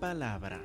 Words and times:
palabra. 0.00 0.60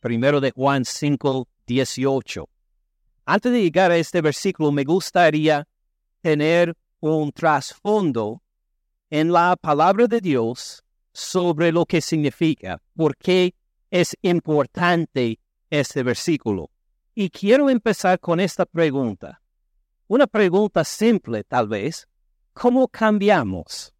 Primero 0.00 0.40
de 0.40 0.52
Juan 0.52 0.84
5, 0.84 1.48
18. 1.66 2.48
Antes 3.24 3.52
de 3.52 3.62
llegar 3.62 3.90
a 3.90 3.96
este 3.96 4.20
versículo, 4.20 4.72
me 4.72 4.84
gustaría 4.84 5.66
tener 6.20 6.74
un 7.00 7.32
trasfondo 7.32 8.42
en 9.10 9.32
la 9.32 9.56
palabra 9.60 10.06
de 10.06 10.20
Dios 10.20 10.84
sobre 11.12 11.72
lo 11.72 11.84
que 11.84 12.00
significa, 12.00 12.80
por 12.96 13.16
qué 13.16 13.54
es 13.90 14.16
importante 14.22 15.40
este 15.70 16.02
versículo. 16.02 16.70
Y 17.14 17.30
quiero 17.30 17.68
empezar 17.68 18.18
con 18.20 18.40
esta 18.40 18.64
pregunta. 18.64 19.42
Una 20.06 20.26
pregunta 20.26 20.84
simple, 20.84 21.44
tal 21.44 21.68
vez. 21.68 22.08
¿Cómo 22.52 22.86
cambiamos? 22.88 23.94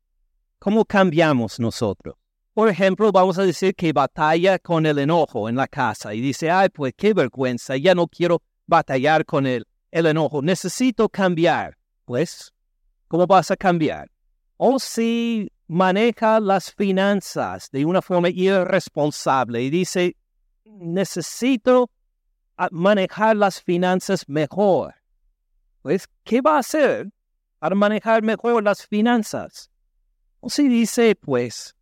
¿Cómo 0.58 0.84
cambiamos 0.84 1.58
nosotros? 1.58 2.16
Por 2.54 2.68
ejemplo, 2.68 3.10
vamos 3.10 3.38
a 3.38 3.44
decir 3.44 3.74
que 3.74 3.92
batalla 3.92 4.58
con 4.58 4.84
el 4.84 4.98
enojo 4.98 5.48
en 5.48 5.56
la 5.56 5.66
casa 5.66 6.12
y 6.12 6.20
dice, 6.20 6.50
ay, 6.50 6.68
pues 6.68 6.92
qué 6.94 7.14
vergüenza, 7.14 7.76
ya 7.76 7.94
no 7.94 8.06
quiero 8.06 8.42
batallar 8.66 9.24
con 9.24 9.46
el, 9.46 9.66
el 9.90 10.06
enojo, 10.06 10.42
necesito 10.42 11.08
cambiar. 11.08 11.78
Pues, 12.04 12.52
¿cómo 13.08 13.26
vas 13.26 13.50
a 13.50 13.56
cambiar? 13.56 14.10
O 14.58 14.78
si 14.78 15.50
maneja 15.66 16.38
las 16.38 16.72
finanzas 16.72 17.70
de 17.70 17.86
una 17.86 18.02
forma 18.02 18.28
irresponsable 18.28 19.62
y 19.62 19.70
dice, 19.70 20.16
necesito 20.64 21.90
manejar 22.70 23.34
las 23.34 23.62
finanzas 23.62 24.28
mejor. 24.28 24.94
Pues, 25.80 26.06
¿qué 26.22 26.42
va 26.42 26.56
a 26.56 26.58
hacer 26.58 27.10
para 27.62 27.76
manejar 27.76 28.24
mejor 28.24 28.60
las 28.64 28.84
finanzas? 28.84 29.70
O 30.40 30.50
si 30.50 30.66
dice, 30.66 31.14
pues, 31.14 31.76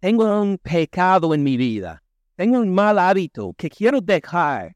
tengo 0.00 0.24
un 0.42 0.58
pecado 0.58 1.32
en 1.34 1.44
mi 1.44 1.56
vida, 1.56 2.02
tengo 2.34 2.58
un 2.58 2.74
mal 2.74 2.98
hábito 2.98 3.54
que 3.56 3.70
quiero 3.70 4.00
dejar. 4.00 4.74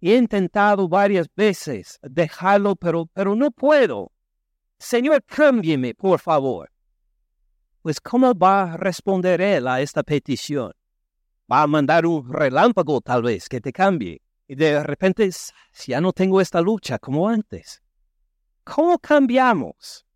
He 0.00 0.16
intentado 0.16 0.88
varias 0.88 1.26
veces 1.36 1.98
dejarlo, 2.00 2.76
pero, 2.76 3.04
pero 3.12 3.36
no 3.36 3.50
puedo. 3.50 4.10
Señor, 4.78 5.22
cámbieme, 5.24 5.94
por 5.94 6.18
favor. 6.18 6.70
Pues, 7.82 8.00
¿cómo 8.00 8.32
va 8.32 8.72
a 8.72 8.76
responder 8.78 9.42
él 9.42 9.68
a 9.68 9.82
esta 9.82 10.02
petición? 10.02 10.72
Va 11.52 11.60
a 11.60 11.66
mandar 11.66 12.06
un 12.06 12.26
relámpago, 12.32 13.02
tal 13.02 13.20
vez, 13.20 13.50
que 13.50 13.60
te 13.60 13.70
cambie. 13.70 14.22
Y 14.48 14.54
de 14.54 14.82
repente, 14.82 15.28
ya 15.86 16.00
no 16.00 16.14
tengo 16.14 16.40
esta 16.40 16.62
lucha 16.62 16.98
como 16.98 17.28
antes. 17.28 17.81
¿Cómo 18.64 18.98
cambiamos? 18.98 20.06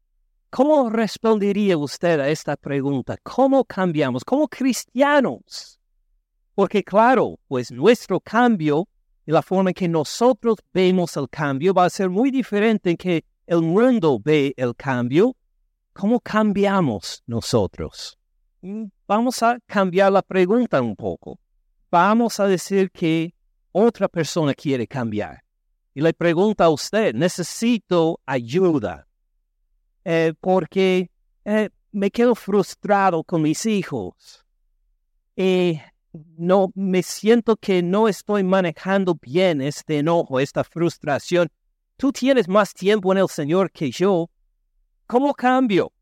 ¿Cómo 0.51 0.89
respondería 0.89 1.77
usted 1.77 2.21
a 2.21 2.29
esta 2.29 2.57
pregunta? 2.57 3.17
¿Cómo 3.23 3.65
cambiamos? 3.65 4.25
¿Cómo 4.25 4.47
cristianos? 4.47 5.81
Porque 6.55 6.85
claro, 6.85 7.41
pues 7.49 7.73
nuestro 7.73 8.21
cambio 8.21 8.89
y 9.27 9.33
la 9.33 9.43
forma 9.43 9.71
en 9.71 9.75
que 9.75 9.89
nosotros 9.89 10.59
vemos 10.73 11.17
el 11.17 11.29
cambio 11.29 11.75
va 11.75 11.87
a 11.87 11.91
ser 11.91 12.09
muy 12.09 12.31
diferente 12.31 12.91
en 12.91 12.97
que 12.97 13.25
el 13.47 13.63
mundo 13.63 14.21
ve 14.23 14.55
el 14.57 14.77
cambio. 14.77 15.37
¿Cómo 15.93 16.21
cambiamos 16.21 17.25
nosotros? 17.27 18.17
Mm, 18.61 18.85
vamos 19.09 19.43
a 19.43 19.59
cambiar 19.67 20.13
la 20.13 20.23
pregunta 20.23 20.81
un 20.81 20.95
poco. 20.95 21.41
Vamos 21.91 22.39
a 22.39 22.47
decir 22.47 22.93
que 22.93 23.35
otra 23.73 24.07
persona 24.07 24.55
quiere 24.55 24.87
cambiar. 24.87 25.43
Y 25.97 26.03
le 26.03 26.13
pregunta 26.13 26.67
a 26.67 26.69
usted, 26.69 27.15
necesito 27.15 28.21
ayuda. 28.27 29.09
Eh, 30.05 30.35
porque 30.43 31.11
eh, 31.43 31.71
me 31.91 32.11
quedo 32.11 32.35
frustrado 32.35 33.25
con 33.25 33.41
mis 33.41 33.65
hijos. 33.65 34.45
Y 35.35 35.81
no 36.37 36.71
me 36.75 37.03
siento 37.03 37.57
que 37.57 37.83
no 37.83 38.09
estoy 38.09 38.45
manejando 38.45 39.15
bien 39.15 39.63
este 39.63 40.01
enojo, 40.01 40.39
esta 40.39 40.65
frustración. 40.65 41.49
Tú 41.97 42.13
tienes 42.13 42.47
más 42.47 42.75
tiempo 42.75 43.11
en 43.13 43.19
el 43.19 43.29
Señor 43.31 43.73
que 43.73 43.91
yo. 43.91 44.29
¿Cómo 45.07 45.33
cambio? 45.33 45.95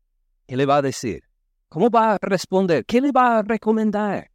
¿Qué 0.45 0.57
le 0.57 0.65
va 0.65 0.75
a 0.75 0.81
decir? 0.81 1.23
¿Cómo 1.69 1.89
va 1.89 2.15
a 2.15 2.17
responder? 2.21 2.83
¿Qué 2.85 2.99
le 2.99 3.13
va 3.13 3.37
a 3.37 3.43
recomendar? 3.43 4.29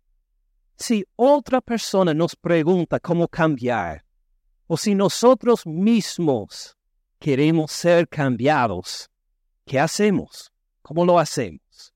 Si 0.79 1.05
otra 1.17 1.61
persona 1.61 2.15
nos 2.15 2.35
pregunta 2.35 2.99
cómo 2.99 3.29
cambiar, 3.29 4.07
o 4.73 4.77
si 4.77 4.95
nosotros 4.95 5.67
mismos 5.67 6.77
queremos 7.19 7.73
ser 7.73 8.07
cambiados, 8.09 9.11
¿Qué 9.67 9.81
hacemos? 9.81 10.53
¿Cómo 10.81 11.05
lo 11.05 11.19
hacemos? 11.19 11.93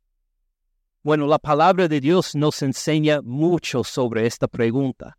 Bueno, 1.04 1.28
la 1.28 1.38
palabra 1.38 1.86
de 1.86 2.00
Dios 2.00 2.34
nos 2.34 2.62
enseña 2.62 3.20
mucho 3.22 3.84
sobre 3.84 4.26
esta 4.26 4.48
pregunta. 4.48 5.16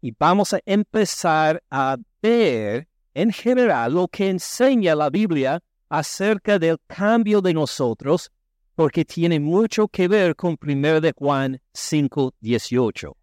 Y 0.00 0.12
vamos 0.16 0.52
a 0.52 0.60
empezar 0.64 1.60
a 1.70 1.96
ver 2.22 2.86
en 3.14 3.32
general 3.32 3.94
lo 3.94 4.06
que 4.06 4.30
enseña 4.30 4.94
la 4.94 5.10
Biblia 5.10 5.60
acerca 5.88 6.60
del 6.60 6.78
cambio 6.86 7.40
de 7.40 7.52
nosotros, 7.52 8.30
porque 8.76 9.04
tiene 9.04 9.40
mucho 9.40 9.88
que 9.88 10.06
ver 10.06 10.36
con 10.36 10.56
1 10.60 11.00
de 11.00 11.12
Juan 11.16 11.60
5:18. 11.72 13.16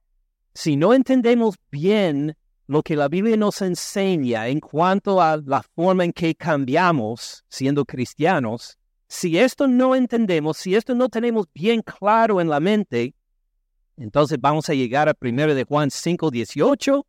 Si 0.54 0.76
no 0.76 0.94
entendemos 0.94 1.56
bien 1.70 2.36
lo 2.72 2.84
que 2.84 2.96
la 2.96 3.10
Biblia 3.10 3.36
nos 3.36 3.62
enseña 3.62 4.48
en 4.48 4.62
cuanto 4.62 5.22
a 5.22 5.36
la 5.36 5.62
forma 5.62 6.06
en 6.06 6.14
que 6.14 6.34
cambiamos 6.34 7.44
siendo 7.50 7.84
cristianos, 7.84 8.78
si 9.10 9.38
esto 9.38 9.68
no 9.68 9.94
entendemos, 9.94 10.56
si 10.56 10.74
esto 10.74 10.96
no 10.96 11.10
tenemos 11.10 11.48
bien 11.54 11.82
claro 11.82 12.40
en 12.40 12.48
la 12.48 12.62
mente, 12.62 13.14
entonces 13.98 14.38
vamos 14.40 14.70
a 14.70 14.74
llegar 14.74 15.10
a 15.10 15.18
1 15.20 15.54
de 15.54 15.66
Juan 15.66 15.92
5, 15.92 16.32
18 16.32 17.06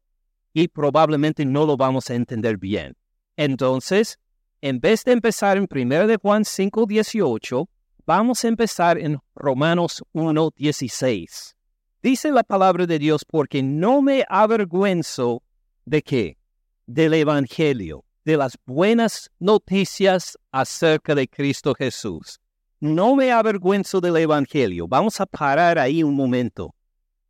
y 0.52 0.66
probablemente 0.66 1.44
no 1.44 1.64
lo 1.64 1.76
vamos 1.76 2.10
a 2.10 2.16
entender 2.16 2.58
bien. 2.58 2.96
Entonces, 3.36 4.18
en 4.62 4.80
vez 4.80 5.04
de 5.04 5.12
empezar 5.12 5.58
en 5.58 5.68
1 5.70 6.08
de 6.08 6.16
Juan 6.16 6.44
5, 6.44 6.86
18, 6.86 7.68
vamos 8.04 8.44
a 8.44 8.48
empezar 8.48 8.98
en 8.98 9.20
Romanos 9.36 10.02
1, 10.10 10.50
16. 10.56 11.56
Dice 12.02 12.32
la 12.32 12.42
palabra 12.42 12.84
de 12.84 12.98
Dios, 12.98 13.24
porque 13.24 13.62
no 13.62 14.02
me 14.02 14.24
avergüenzo 14.28 15.40
¿De 15.84 16.00
qué? 16.00 16.38
Del 16.86 17.12
Evangelio, 17.14 18.04
de 18.24 18.36
las 18.36 18.56
buenas 18.66 19.30
noticias 19.40 20.38
acerca 20.52 21.14
de 21.16 21.26
Cristo 21.26 21.74
Jesús. 21.74 22.38
No 22.78 23.16
me 23.16 23.32
avergüenzo 23.32 24.00
del 24.00 24.16
Evangelio. 24.16 24.86
Vamos 24.86 25.20
a 25.20 25.26
parar 25.26 25.80
ahí 25.80 26.04
un 26.04 26.14
momento 26.14 26.74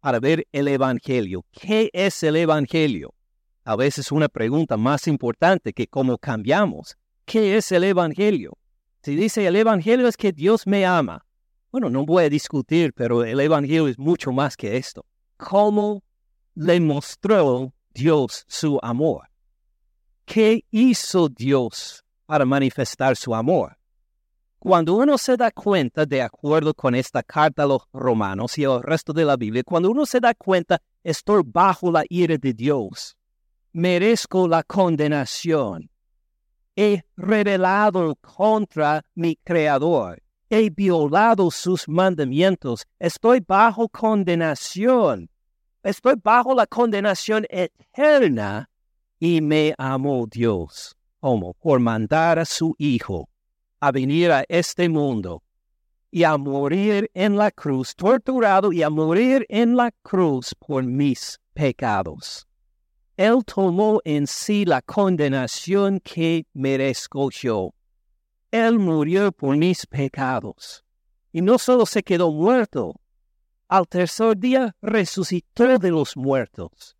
para 0.01 0.21
ver 0.21 0.47
el 0.53 0.69
Evangelio. 0.69 1.47
¿Qué 1.51 1.89
es 1.95 2.23
el 2.23 2.37
Evangelio? 2.37 3.15
A 3.65 3.75
veces 3.75 4.13
una 4.13 4.29
pregunta 4.29 4.77
más 4.77 5.09
importante 5.09 5.73
que 5.73 5.87
cómo 5.87 6.19
cambiamos. 6.19 6.99
¿Qué 7.25 7.57
es 7.57 7.73
el 7.73 7.85
Evangelio? 7.85 8.59
Si 9.03 9.17
dice 9.17 9.47
el 9.47 9.57
Evangelio 9.57 10.09
es 10.09 10.17
que 10.19 10.33
Dios 10.33 10.67
me 10.67 10.85
ama. 10.85 11.25
Bueno, 11.71 11.89
no 11.89 12.05
voy 12.05 12.25
a 12.25 12.29
discutir, 12.29 12.93
pero 12.93 13.25
el 13.25 13.41
Evangelio 13.41 13.89
es 13.89 13.99
mucho 13.99 14.31
más 14.31 14.59
que 14.59 14.77
esto. 14.77 15.07
¿Cómo 15.39 16.03
le 16.55 16.81
mostró 16.81 17.73
Dios 17.95 18.45
su 18.49 18.79
amor. 18.83 19.29
¿Qué 20.25 20.65
hizo 20.71 21.29
Dios 21.29 22.05
para 22.27 22.45
manifestar 22.45 23.17
su 23.17 23.35
amor? 23.35 23.77
Cuando 24.59 24.95
uno 24.95 25.19
se 25.19 25.37
da 25.37 25.51
cuenta, 25.51 26.07
de 26.07 26.23
acuerdo 26.23 26.73
con 26.73 26.95
esta 26.95 27.23
carta 27.23 27.65
a 27.65 27.67
los 27.67 27.83
romanos 27.93 28.57
y 28.59 28.63
el 28.63 28.81
resto 28.81 29.13
de 29.13 29.25
la 29.25 29.37
Biblia, 29.37 29.65
cuando 29.65 29.91
uno 29.91 30.07
se 30.07 30.21
da 30.21 30.35
cuenta, 30.35 30.81
estoy 31.03 31.43
bajo 31.45 31.91
la 31.91 32.05
ira 32.09 32.39
de 32.39 32.53
Dios, 32.53 33.17
merezco 33.73 34.47
la 34.47 34.63
condenación, 34.63 35.91
he 36.77 37.03
rebelado 37.17 38.15
contra 38.21 39.05
mi 39.17 39.35
Creador, 39.43 40.23
he 40.49 40.71
violado 40.71 41.51
sus 41.51 41.89
mandamientos, 41.89 42.87
estoy 43.01 43.41
bajo 43.41 43.89
condenación 43.89 45.29
estoy 45.83 46.15
bajo 46.23 46.55
la 46.55 46.67
condenación 46.67 47.47
eterna 47.51 48.69
y 49.19 49.41
me 49.41 49.75
amó 49.79 50.27
Dios, 50.27 50.97
como 51.21 51.55
por 51.55 51.81
mandar 51.81 52.39
a 52.39 52.45
su 52.45 52.75
Hijo 52.79 53.29
a 53.83 53.91
venir 53.91 54.31
a 54.31 54.45
este 54.49 54.89
mundo 54.89 55.43
y 56.13 56.23
a 56.23 56.37
morir 56.37 57.11
en 57.15 57.37
la 57.37 57.51
cruz, 57.51 57.97
torturado 57.97 58.73
y 58.73 58.83
a 58.83 58.91
morir 58.91 59.45
en 59.49 59.77
la 59.77 59.91
cruz 60.03 60.55
por 60.55 60.85
mis 60.85 61.41
pecados. 61.53 62.47
Él 63.17 63.45
tomó 63.45 64.01
en 64.05 64.29
sí 64.29 64.65
la 64.65 64.83
condenación 64.83 65.99
que 65.99 66.47
merezco 66.53 67.31
yo. 67.31 67.75
Él 68.53 68.79
murió 68.79 69.33
por 69.33 69.57
mis 69.57 69.85
pecados. 69.87 70.85
Y 71.33 71.41
no 71.41 71.59
solo 71.59 71.85
se 71.85 72.05
quedó 72.05 72.31
muerto, 72.31 73.01
al 73.73 73.89
tercer 73.89 74.37
día 74.37 74.77
resucitó 74.83 75.79
de 75.79 75.91
los 75.91 76.15
muertos. 76.15 76.95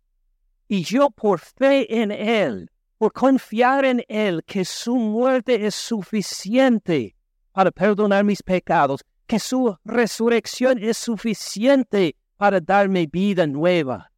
Y 0.67 0.81
yo 0.83 1.11
por 1.11 1.39
fe 1.39 2.01
en 2.01 2.09
Él, 2.09 2.71
por 2.97 3.13
confiar 3.13 3.85
en 3.85 4.03
Él, 4.07 4.43
que 4.43 4.65
su 4.65 4.95
muerte 4.95 5.67
es 5.67 5.75
suficiente 5.75 7.15
para 7.51 7.69
perdonar 7.69 8.23
mis 8.23 8.41
pecados, 8.41 9.01
que 9.27 9.37
su 9.37 9.77
resurrección 9.85 10.79
es 10.79 10.97
suficiente 10.97 12.15
para 12.37 12.59
darme 12.59 13.05
vida 13.05 13.45
nueva. 13.45 14.11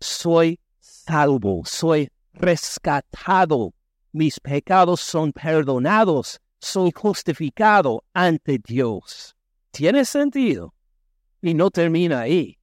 Soy 0.00 0.58
salvo, 0.80 1.62
soy 1.64 2.08
rescatado, 2.32 3.72
mis 4.10 4.40
pecados 4.40 5.00
son 5.00 5.30
perdonados, 5.30 6.40
soy 6.58 6.90
justificado 6.92 8.02
ante 8.12 8.58
Dios. 8.58 9.36
¿Tiene 9.70 10.04
sentido? 10.04 10.74
Y 11.42 11.54
no 11.54 11.70
termina 11.70 12.20
ahí. 12.20 12.58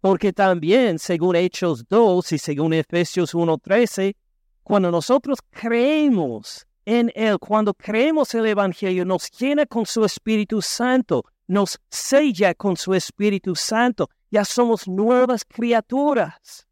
Porque 0.00 0.32
también, 0.32 0.98
según 0.98 1.36
Hechos 1.36 1.86
2 1.88 2.32
y 2.32 2.38
según 2.38 2.72
Efesios 2.72 3.34
1.13, 3.34 4.14
cuando 4.62 4.90
nosotros 4.90 5.40
creemos 5.50 6.66
en 6.84 7.12
Él, 7.14 7.38
cuando 7.38 7.74
creemos 7.74 8.34
el 8.34 8.46
Evangelio, 8.46 9.04
nos 9.04 9.30
llena 9.30 9.66
con 9.66 9.86
su 9.86 10.04
Espíritu 10.04 10.62
Santo, 10.62 11.24
nos 11.46 11.78
sella 11.90 12.54
con 12.54 12.76
su 12.76 12.94
Espíritu 12.94 13.54
Santo, 13.54 14.08
ya 14.30 14.44
somos 14.44 14.88
nuevas 14.88 15.44
criaturas. 15.44 16.66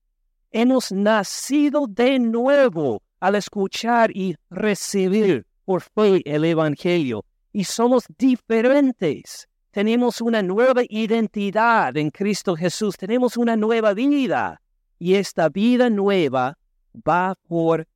Hemos 0.51 0.91
nacido 0.91 1.87
de 1.87 2.19
nuevo 2.19 3.03
al 3.21 3.35
escuchar 3.35 4.11
y 4.17 4.35
recibir 4.49 5.47
por 5.65 5.83
fe 5.83 6.23
el 6.25 6.45
Evangelio 6.45 7.25
y 7.53 7.65
somos 7.65 8.05
diferentes. 8.19 9.47
Tenemos 9.71 10.21
una 10.21 10.43
nueva 10.43 10.83
identidad 10.89 11.97
en 11.97 12.11
Cristo 12.11 12.57
Jesús, 12.57 12.97
tenemos 12.97 13.37
una 13.37 13.57
nueva 13.57 13.95
vida 13.95 14.61
y 14.99 15.15
esta 15.15 15.49
vida 15.49 15.89
nueva 15.89 16.59
va 16.95 17.37
por 17.47 17.87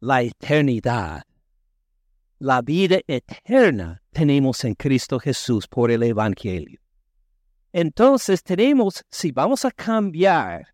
la 0.00 0.22
eternidad. 0.22 1.24
La 2.38 2.62
vida 2.62 3.00
eterna 3.06 4.02
tenemos 4.12 4.64
en 4.64 4.74
Cristo 4.74 5.18
Jesús 5.18 5.66
por 5.66 5.90
el 5.90 6.04
Evangelio. 6.04 6.80
Entonces 7.72 8.42
tenemos, 8.42 9.04
si 9.10 9.32
vamos 9.32 9.64
a 9.64 9.70
cambiar, 9.70 10.68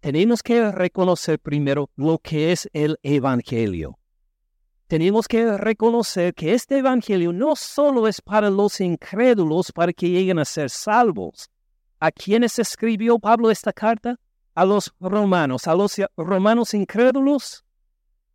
tenemos 0.00 0.42
que 0.42 0.70
reconocer 0.70 1.38
primero 1.40 1.90
lo 1.96 2.18
que 2.18 2.52
es 2.52 2.68
el 2.72 2.96
Evangelio 3.02 3.98
tenemos 4.92 5.26
que 5.26 5.56
reconocer 5.56 6.34
que 6.34 6.52
este 6.52 6.76
Evangelio 6.76 7.32
no 7.32 7.56
solo 7.56 8.06
es 8.06 8.20
para 8.20 8.50
los 8.50 8.78
incrédulos 8.78 9.72
para 9.72 9.90
que 9.90 10.10
lleguen 10.10 10.38
a 10.38 10.44
ser 10.44 10.68
salvos. 10.68 11.48
¿A 11.98 12.10
quiénes 12.10 12.58
escribió 12.58 13.18
Pablo 13.18 13.50
esta 13.50 13.72
carta? 13.72 14.20
¿A 14.54 14.66
los 14.66 14.92
romanos? 15.00 15.66
¿A 15.66 15.74
los 15.74 15.98
romanos 16.14 16.74
incrédulos? 16.74 17.64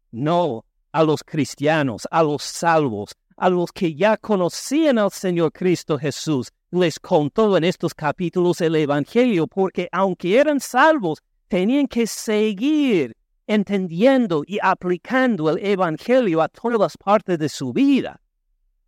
No, 0.09 0.65
a 0.91 1.03
los 1.03 1.23
cristianos, 1.23 2.07
a 2.09 2.23
los 2.23 2.41
salvos, 2.41 3.11
a 3.35 3.49
los 3.49 3.71
que 3.71 3.93
ya 3.93 4.17
conocían 4.17 4.97
al 4.97 5.11
Señor 5.11 5.51
Cristo 5.51 5.99
Jesús. 5.99 6.51
Les 6.71 6.99
contó 6.99 7.55
en 7.55 7.65
estos 7.65 7.93
capítulos 7.93 8.61
el 8.61 8.75
Evangelio 8.77 9.45
porque 9.45 9.89
aunque 9.91 10.39
eran 10.39 10.59
salvos, 10.59 11.19
tenían 11.49 11.85
que 11.85 12.07
seguir 12.07 13.15
entendiendo 13.47 14.43
y 14.45 14.59
aplicando 14.61 15.49
el 15.49 15.65
Evangelio 15.65 16.41
a 16.41 16.49
todas 16.49 16.97
partes 16.97 17.39
de 17.39 17.49
su 17.49 17.73
vida. 17.73 18.21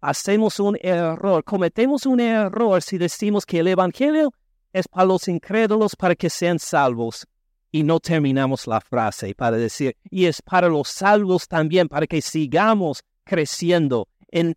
Hacemos 0.01 0.59
un 0.59 0.77
error, 0.81 1.43
cometemos 1.43 2.05
un 2.05 2.19
error 2.19 2.81
si 2.81 2.97
decimos 2.97 3.45
que 3.45 3.59
el 3.59 3.67
Evangelio 3.67 4.31
es 4.71 4.87
para 4.87 5.05
los 5.05 5.27
incrédulos 5.27 5.95
para 5.95 6.15
que 6.15 6.29
sean 6.29 6.59
salvos 6.59 7.25
y 7.71 7.83
no 7.83 7.99
terminamos 7.99 8.67
la 8.67 8.81
frase 8.81 9.33
para 9.35 9.57
decir, 9.57 9.95
y 10.09 10.25
es 10.25 10.41
para 10.41 10.67
los 10.67 10.87
salvos 10.87 11.47
también, 11.47 11.87
para 11.87 12.07
que 12.07 12.21
sigamos 12.21 13.03
creciendo 13.23 14.07
en, 14.29 14.55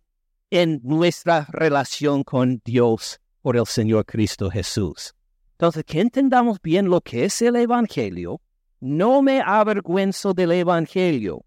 en 0.49 0.81
nuestra 0.83 1.47
relación 1.49 2.23
con 2.23 2.61
Dios 2.65 3.19
por 3.41 3.55
el 3.55 3.65
Señor 3.65 4.05
Cristo 4.05 4.49
Jesús. 4.49 5.13
Entonces, 5.51 5.83
que 5.85 6.01
entendamos 6.01 6.59
bien 6.61 6.89
lo 6.89 7.01
que 7.01 7.25
es 7.25 7.41
el 7.41 7.55
Evangelio, 7.55 8.41
no 8.83 9.21
me 9.21 9.39
avergüenzo 9.39 10.33
del 10.33 10.51
Evangelio, 10.51 11.45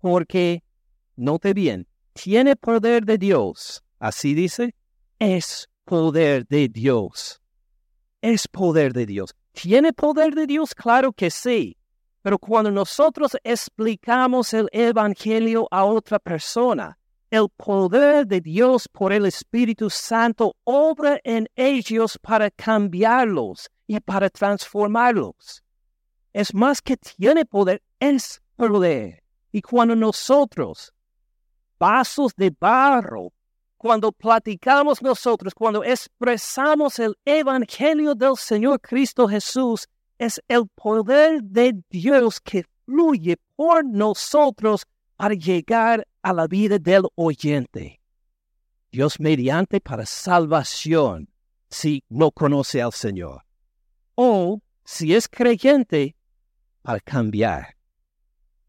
porque, 0.00 0.62
note 1.16 1.52
bien, 1.52 1.86
tiene 2.14 2.56
poder 2.56 3.04
de 3.04 3.18
Dios. 3.18 3.84
Así 3.98 4.32
dice, 4.32 4.74
es 5.18 5.68
poder 5.84 6.46
de 6.46 6.66
Dios. 6.70 7.42
Es 8.22 8.48
poder 8.48 8.94
de 8.94 9.04
Dios. 9.04 9.34
¿Tiene 9.52 9.92
poder 9.92 10.34
de 10.34 10.46
Dios? 10.46 10.74
Claro 10.74 11.12
que 11.12 11.30
sí. 11.30 11.76
Pero 12.22 12.38
cuando 12.38 12.70
nosotros 12.70 13.36
explicamos 13.44 14.54
el 14.54 14.70
Evangelio 14.72 15.68
a 15.70 15.84
otra 15.84 16.18
persona, 16.18 16.98
el 17.30 17.50
poder 17.54 18.26
de 18.26 18.40
Dios 18.40 18.88
por 18.90 19.12
el 19.12 19.26
Espíritu 19.26 19.90
Santo 19.90 20.56
obra 20.64 21.20
en 21.22 21.48
ellos 21.54 22.18
para 22.22 22.50
cambiarlos 22.50 23.68
y 23.86 24.00
para 24.00 24.30
transformarlos 24.30 25.62
es 26.38 26.54
más 26.54 26.80
que 26.80 26.96
tiene 26.96 27.44
poder, 27.44 27.82
es 27.98 28.40
poder. 28.54 29.24
Y 29.50 29.60
cuando 29.60 29.96
nosotros, 29.96 30.94
vasos 31.80 32.32
de 32.36 32.54
barro, 32.56 33.32
cuando 33.76 34.12
platicamos 34.12 35.02
nosotros, 35.02 35.52
cuando 35.52 35.82
expresamos 35.82 37.00
el 37.00 37.18
Evangelio 37.24 38.14
del 38.14 38.36
Señor 38.36 38.80
Cristo 38.80 39.26
Jesús, 39.26 39.88
es 40.16 40.40
el 40.46 40.68
poder 40.68 41.42
de 41.42 41.82
Dios 41.90 42.40
que 42.40 42.64
fluye 42.86 43.36
por 43.56 43.84
nosotros 43.84 44.86
para 45.16 45.34
llegar 45.34 46.06
a 46.22 46.32
la 46.32 46.46
vida 46.46 46.78
del 46.78 47.02
oyente. 47.16 48.00
Dios 48.92 49.18
mediante 49.18 49.80
para 49.80 50.06
salvación 50.06 51.28
si 51.68 52.04
no 52.08 52.30
conoce 52.30 52.80
al 52.80 52.92
Señor. 52.92 53.42
O 54.14 54.60
si 54.84 55.16
es 55.16 55.28
creyente, 55.28 56.14
para 56.82 57.00
cambiar, 57.00 57.74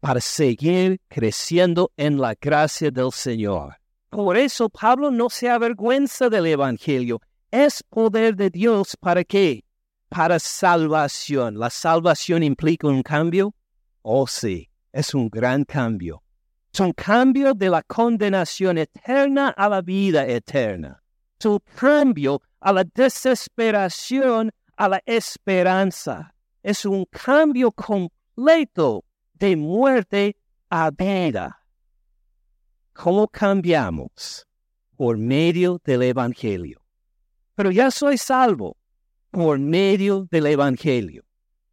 para 0.00 0.20
seguir 0.20 1.00
creciendo 1.08 1.90
en 1.96 2.18
la 2.18 2.34
gracia 2.40 2.90
del 2.90 3.12
Señor. 3.12 3.76
Por 4.10 4.36
eso 4.36 4.68
Pablo 4.68 5.10
no 5.10 5.30
se 5.30 5.48
avergüenza 5.48 6.28
del 6.28 6.46
Evangelio. 6.46 7.20
Es 7.50 7.82
poder 7.82 8.34
de 8.34 8.50
Dios 8.50 8.96
para 8.96 9.22
qué? 9.24 9.64
Para 10.08 10.38
salvación. 10.38 11.58
¿La 11.58 11.70
salvación 11.70 12.42
implica 12.42 12.88
un 12.88 13.02
cambio? 13.02 13.54
Oh 14.02 14.26
sí, 14.26 14.68
es 14.92 15.14
un 15.14 15.28
gran 15.28 15.64
cambio. 15.64 16.22
Es 16.72 16.80
un 16.80 16.92
cambio 16.92 17.54
de 17.54 17.70
la 17.70 17.82
condenación 17.82 18.78
eterna 18.78 19.50
a 19.50 19.68
la 19.68 19.80
vida 19.80 20.26
eterna. 20.26 21.02
Es 21.38 21.46
un 21.46 21.60
cambio 21.76 22.42
a 22.60 22.72
la 22.72 22.84
desesperación 22.84 24.50
a 24.76 24.88
la 24.88 25.02
esperanza 25.06 26.34
es 26.62 26.84
un 26.84 27.04
cambio 27.06 27.72
completo 27.72 29.04
de 29.34 29.56
muerte 29.56 30.36
a 30.68 30.90
vida. 30.90 31.64
¿Cómo 32.92 33.28
cambiamos? 33.28 34.46
Por 34.96 35.16
medio 35.16 35.80
del 35.84 36.02
Evangelio. 36.02 36.82
Pero 37.54 37.70
ya 37.70 37.90
soy 37.90 38.18
salvo 38.18 38.76
por 39.30 39.58
medio 39.58 40.26
del 40.30 40.46
Evangelio, 40.46 41.24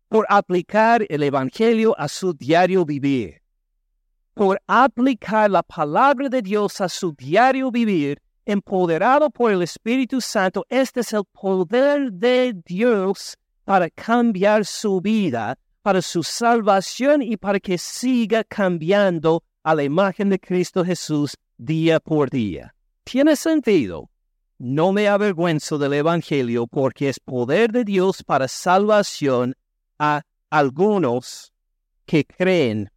por 0.08 0.25
aplicar 0.29 1.06
el 1.10 1.24
Evangelio 1.24 1.96
a 1.98 2.08
su 2.08 2.34
diario 2.34 2.86
vivir, 2.86 3.41
por 4.34 4.62
aplicar 4.67 5.50
la 5.50 5.63
palabra 5.63 6.29
de 6.29 6.41
Dios 6.41 6.79
a 6.79 6.88
su 6.88 7.13
diario 7.13 7.72
vivir, 7.72 8.22
empoderado 8.46 9.29
por 9.29 9.51
el 9.51 9.62
Espíritu 9.62 10.22
Santo. 10.22 10.65
Este 10.70 11.01
es 11.01 11.12
el 11.12 11.24
poder 11.25 12.13
de 12.13 12.53
Dios 12.65 13.38
para 13.68 13.90
cambiar 13.90 14.64
su 14.64 15.02
vida, 15.02 15.60
para 15.82 16.02
su 16.02 16.24
salvación 16.24 17.22
y 17.22 17.36
para 17.36 17.60
que 17.60 17.78
siga 17.78 18.46
cambiando 18.46 19.44
a 19.62 19.76
la 19.76 19.84
imagen 19.84 20.30
de 20.30 20.40
Cristo 20.40 20.86
Jesús 20.86 21.36
día 21.58 22.00
por 22.00 22.30
día. 22.30 22.74
¿Tiene 23.04 23.36
sentido? 23.36 24.10
No 24.58 24.94
me 24.94 25.10
avergüenzo 25.10 25.78
del 25.78 25.96
Evangelio 25.96 26.66
porque 26.66 27.10
es 27.10 27.20
poder 27.20 27.74
de 27.74 27.84
Dios 27.84 28.24
para 28.24 28.48
salvación 28.48 29.54
a 30.00 30.22
algunos 30.50 31.52
que 32.06 32.24
creen. 32.24 32.90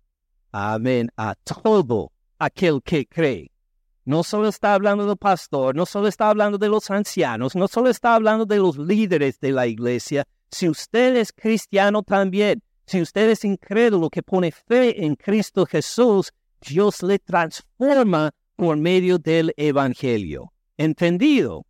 Amén. 0.52 1.10
A 1.16 1.34
todo 1.34 2.12
aquel 2.38 2.80
que 2.84 3.08
cree. 3.08 3.50
No 4.04 4.22
solo 4.22 4.46
está 4.46 4.74
hablando 4.74 5.04
del 5.04 5.16
pastor, 5.16 5.74
no 5.74 5.84
solo 5.84 6.06
está 6.06 6.28
hablando 6.28 6.58
de 6.58 6.68
los 6.68 6.92
ancianos, 6.92 7.56
no 7.56 7.66
solo 7.66 7.88
está 7.90 8.14
hablando 8.14 8.46
de 8.46 8.58
los 8.58 8.78
líderes 8.78 9.40
de 9.40 9.50
la 9.50 9.66
iglesia, 9.66 10.24
si 10.50 10.68
usted 10.68 11.16
es 11.16 11.32
cristiano 11.32 12.02
también, 12.02 12.62
si 12.86 13.00
usted 13.00 13.30
es 13.30 13.44
incrédulo 13.44 14.10
que 14.10 14.22
pone 14.22 14.50
fe 14.50 15.04
en 15.04 15.14
Cristo 15.14 15.64
Jesús, 15.64 16.32
Dios 16.60 17.02
le 17.02 17.18
transforma 17.18 18.32
por 18.56 18.76
medio 18.76 19.18
del 19.18 19.54
Evangelio. 19.56 20.52
¿Entendido? 20.76 21.66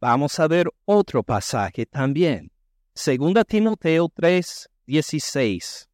Vamos 0.00 0.38
a 0.38 0.48
ver 0.48 0.70
otro 0.84 1.22
pasaje 1.22 1.86
también. 1.86 2.50
Segunda 2.94 3.44
Timoteo 3.44 4.08
3, 4.14 4.68
16. 4.86 5.88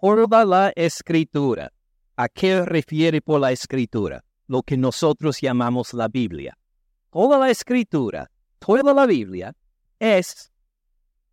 toda 0.00 0.44
la 0.44 0.72
escritura. 0.74 1.72
¿A 2.16 2.28
qué 2.28 2.64
refiere 2.64 3.22
por 3.22 3.40
la 3.40 3.52
escritura? 3.52 4.24
Lo 4.46 4.62
que 4.62 4.76
nosotros 4.76 5.40
llamamos 5.40 5.94
la 5.94 6.08
Biblia. 6.08 6.58
Toda 7.10 7.38
la 7.38 7.48
escritura, 7.50 8.30
toda 8.58 8.92
la 8.92 9.06
Biblia 9.06 9.54
es 9.98 10.50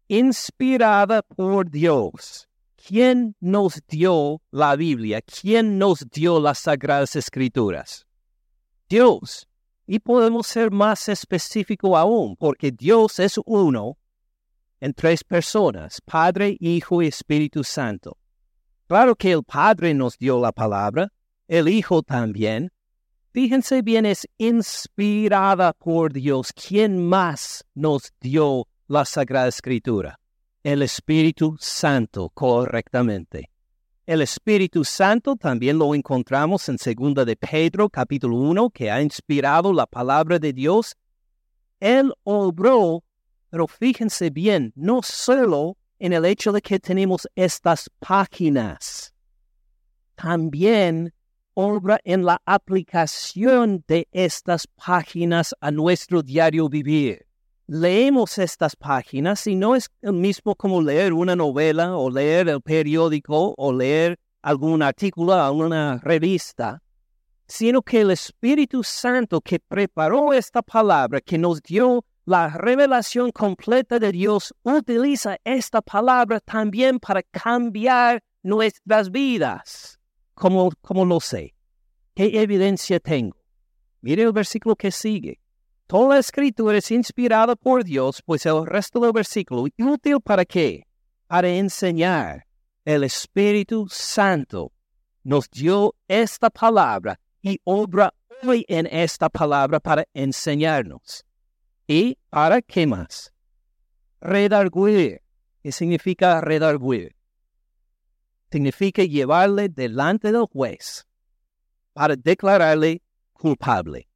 inspirada 0.07 1.21
por 1.21 1.69
Dios. 1.69 2.47
¿Quién 2.87 3.35
nos 3.39 3.81
dio 3.87 4.41
la 4.51 4.75
Biblia? 4.75 5.21
¿Quién 5.21 5.77
nos 5.77 6.05
dio 6.09 6.39
las 6.39 6.59
sagradas 6.59 7.15
escrituras? 7.15 8.05
Dios. 8.87 9.47
Y 9.85 9.99
podemos 9.99 10.47
ser 10.47 10.71
más 10.71 11.07
específico 11.09 11.97
aún, 11.97 12.35
porque 12.35 12.71
Dios 12.71 13.19
es 13.19 13.39
uno 13.45 13.97
en 14.79 14.93
tres 14.93 15.23
personas, 15.23 16.01
Padre, 16.01 16.57
Hijo 16.59 17.01
y 17.01 17.07
Espíritu 17.07 17.63
Santo. 17.63 18.17
Claro 18.87 19.15
que 19.15 19.31
el 19.31 19.43
Padre 19.43 19.93
nos 19.93 20.17
dio 20.17 20.39
la 20.39 20.51
palabra, 20.51 21.11
el 21.47 21.67
Hijo 21.67 22.03
también. 22.03 22.71
Fíjense 23.31 23.81
bien, 23.81 24.05
es 24.05 24.27
inspirada 24.37 25.73
por 25.73 26.13
Dios. 26.13 26.53
¿Quién 26.53 27.05
más 27.05 27.65
nos 27.73 28.13
dio 28.19 28.67
la 28.87 29.03
Sagrada 29.03 29.49
Escritura? 29.49 30.19
El 30.63 30.81
Espíritu 30.81 31.57
Santo, 31.59 32.29
correctamente. 32.29 33.51
El 34.05 34.21
Espíritu 34.21 34.85
Santo 34.85 35.35
también 35.35 35.77
lo 35.77 35.93
encontramos 35.93 36.69
en 36.69 36.77
2 36.77 37.25
de 37.25 37.35
Pedro, 37.35 37.89
capítulo 37.89 38.37
1, 38.37 38.69
que 38.69 38.89
ha 38.89 39.01
inspirado 39.01 39.73
la 39.73 39.85
palabra 39.85 40.39
de 40.39 40.53
Dios. 40.53 40.95
Él 41.81 42.13
obró, 42.23 43.03
pero 43.49 43.67
fíjense 43.67 44.29
bien, 44.29 44.71
no 44.75 45.01
solo 45.03 45.77
en 45.99 46.13
el 46.13 46.23
hecho 46.23 46.53
de 46.53 46.61
que 46.61 46.79
tenemos 46.79 47.27
estas 47.35 47.89
páginas, 47.99 49.13
también 50.15 51.13
obra 51.53 51.99
en 52.05 52.23
la 52.23 52.41
aplicación 52.45 53.83
de 53.87 54.07
estas 54.11 54.65
páginas 54.67 55.53
a 55.59 55.71
nuestro 55.71 56.23
diario 56.23 56.69
vivir 56.69 57.26
leemos 57.67 58.37
estas 58.37 58.75
páginas 58.75 59.45
y 59.45 59.55
no 59.55 59.75
es 59.75 59.89
el 60.01 60.13
mismo 60.13 60.55
como 60.55 60.81
leer 60.81 61.13
una 61.13 61.35
novela 61.35 61.97
o 61.97 62.09
leer 62.09 62.47
el 62.47 62.61
periódico 62.61 63.53
o 63.57 63.73
leer 63.73 64.17
algún 64.41 64.81
artículo, 64.81 65.33
alguna 65.33 65.99
revista, 66.01 66.81
sino 67.45 67.81
que 67.81 68.01
el 68.01 68.11
Espíritu 68.11 68.83
Santo 68.83 69.41
que 69.41 69.59
preparó 69.59 70.33
esta 70.33 70.61
palabra, 70.61 71.19
que 71.19 71.37
nos 71.37 71.61
dio 71.61 72.05
la 72.25 72.49
revelación 72.49 73.31
completa 73.31 73.99
de 73.99 74.11
Dios, 74.11 74.53
utiliza 74.63 75.37
esta 75.43 75.81
palabra 75.81 76.39
también 76.39 76.99
para 76.99 77.23
cambiar 77.23 78.23
nuestras 78.43 79.11
vidas. 79.11 79.99
¿Cómo, 80.33 80.71
cómo 80.81 81.05
lo 81.05 81.19
sé? 81.19 81.53
¿Qué 82.15 82.41
evidencia 82.41 82.99
tengo? 82.99 83.37
Mire 84.01 84.23
el 84.23 84.31
versículo 84.31 84.75
que 84.75 84.91
sigue. 84.91 85.39
Toda 85.87 86.15
la 86.15 86.19
escritura 86.19 86.77
es 86.77 86.91
inspirada 86.91 87.55
por 87.55 87.85
Dios, 87.85 88.21
pues 88.25 88.45
el 88.45 88.65
resto 88.65 88.99
del 88.99 89.13
versículo, 89.13 89.63
¿útil 89.79 90.19
para 90.21 90.43
qué? 90.43 90.85
Para 91.27 91.47
enseñar. 91.47 92.45
El 92.83 93.05
Espíritu 93.05 93.87
Santo 93.89 94.73
nos 95.23 95.49
dio 95.49 95.95
esta 96.09 96.49
palabra 96.49 97.17
y 97.41 97.61
obra 97.63 98.13
hoy 98.43 98.65
en 98.67 98.85
esta 98.87 99.29
palabra 99.29 99.79
para 99.79 100.05
enseñarnos. 100.13 101.25
¿Y 101.87 102.17
para 102.29 102.61
qué 102.61 102.85
más? 102.85 103.33
Redarguir. 104.19 105.21
¿Qué 105.63 105.71
significa 105.71 106.41
redarguir? 106.41 107.15
Significa 108.51 109.03
llevarle 109.03 109.69
delante 109.69 110.33
del 110.33 110.47
juez 110.51 111.07
para 111.93 112.17
declararle 112.17 113.01
culpable 113.31 114.07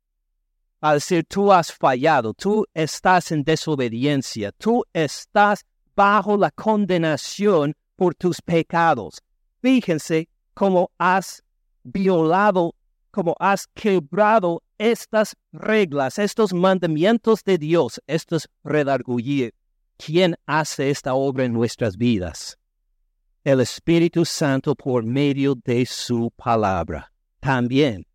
al 0.81 0.95
decir 0.95 1.23
tú 1.25 1.53
has 1.53 1.71
fallado, 1.71 2.33
tú 2.33 2.65
estás 2.73 3.31
en 3.31 3.43
desobediencia, 3.43 4.51
tú 4.51 4.83
estás 4.93 5.63
bajo 5.95 6.35
la 6.35 6.49
condenación 6.49 7.75
por 7.95 8.15
tus 8.15 8.41
pecados. 8.41 9.21
Fíjense 9.61 10.27
cómo 10.55 10.89
has 10.97 11.43
violado, 11.83 12.73
cómo 13.11 13.35
has 13.39 13.67
quebrado 13.75 14.63
estas 14.79 15.35
reglas, 15.51 16.17
estos 16.17 16.51
mandamientos 16.51 17.43
de 17.43 17.59
Dios, 17.59 18.01
estos 18.07 18.49
redargullir. 18.63 19.53
¿Quién 19.97 20.35
hace 20.47 20.89
esta 20.89 21.13
obra 21.13 21.45
en 21.45 21.53
nuestras 21.53 21.95
vidas? 21.95 22.57
El 23.43 23.61
Espíritu 23.61 24.25
Santo 24.25 24.73
por 24.73 25.03
medio 25.03 25.53
de 25.53 25.85
su 25.85 26.31
palabra. 26.35 27.11
También, 27.39 28.07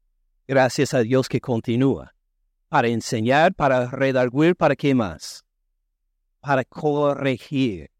gracias 0.48 0.94
a 0.94 1.00
Dios 1.00 1.28
que 1.28 1.40
continúa 1.40 2.15
para 2.68 2.88
enseñar, 2.88 3.54
para 3.54 3.86
redarguir, 3.86 4.56
para 4.56 4.76
qué 4.76 4.94
más? 4.94 5.44
Para 6.40 6.64
corregir, 6.64 7.90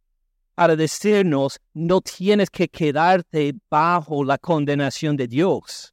para 0.55 0.77
decirnos, 0.77 1.61
no 1.75 2.01
tienes 2.01 2.51
que 2.51 2.69
quedarte 2.69 3.55
bajo 3.71 4.25
la 4.25 4.39
condenación 4.39 5.17
de 5.17 5.29
Dios. 5.29 5.93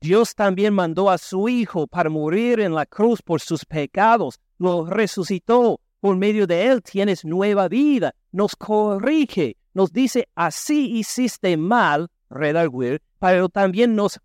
Dios 0.00 0.34
también 0.34 0.74
mandó 0.74 1.10
a 1.10 1.18
su 1.18 1.48
Hijo 1.48 1.86
para 1.86 2.08
morir 2.08 2.60
en 2.60 2.74
la 2.74 2.86
cruz 2.86 3.20
por 3.20 3.40
sus 3.40 3.64
pecados, 3.64 4.38
lo 4.58 4.86
resucitó, 4.86 5.80
por 6.00 6.16
medio 6.16 6.46
de 6.46 6.66
él 6.66 6.82
tienes 6.82 7.24
nueva 7.24 7.68
vida, 7.68 8.14
nos 8.30 8.54
corrige, 8.54 9.56
nos 9.74 9.92
dice, 9.92 10.28
así 10.34 10.98
hiciste 10.98 11.56
mal, 11.56 12.08
redarguir, 12.30 13.02
pero 13.18 13.48
también 13.48 13.94
nos, 13.94 14.20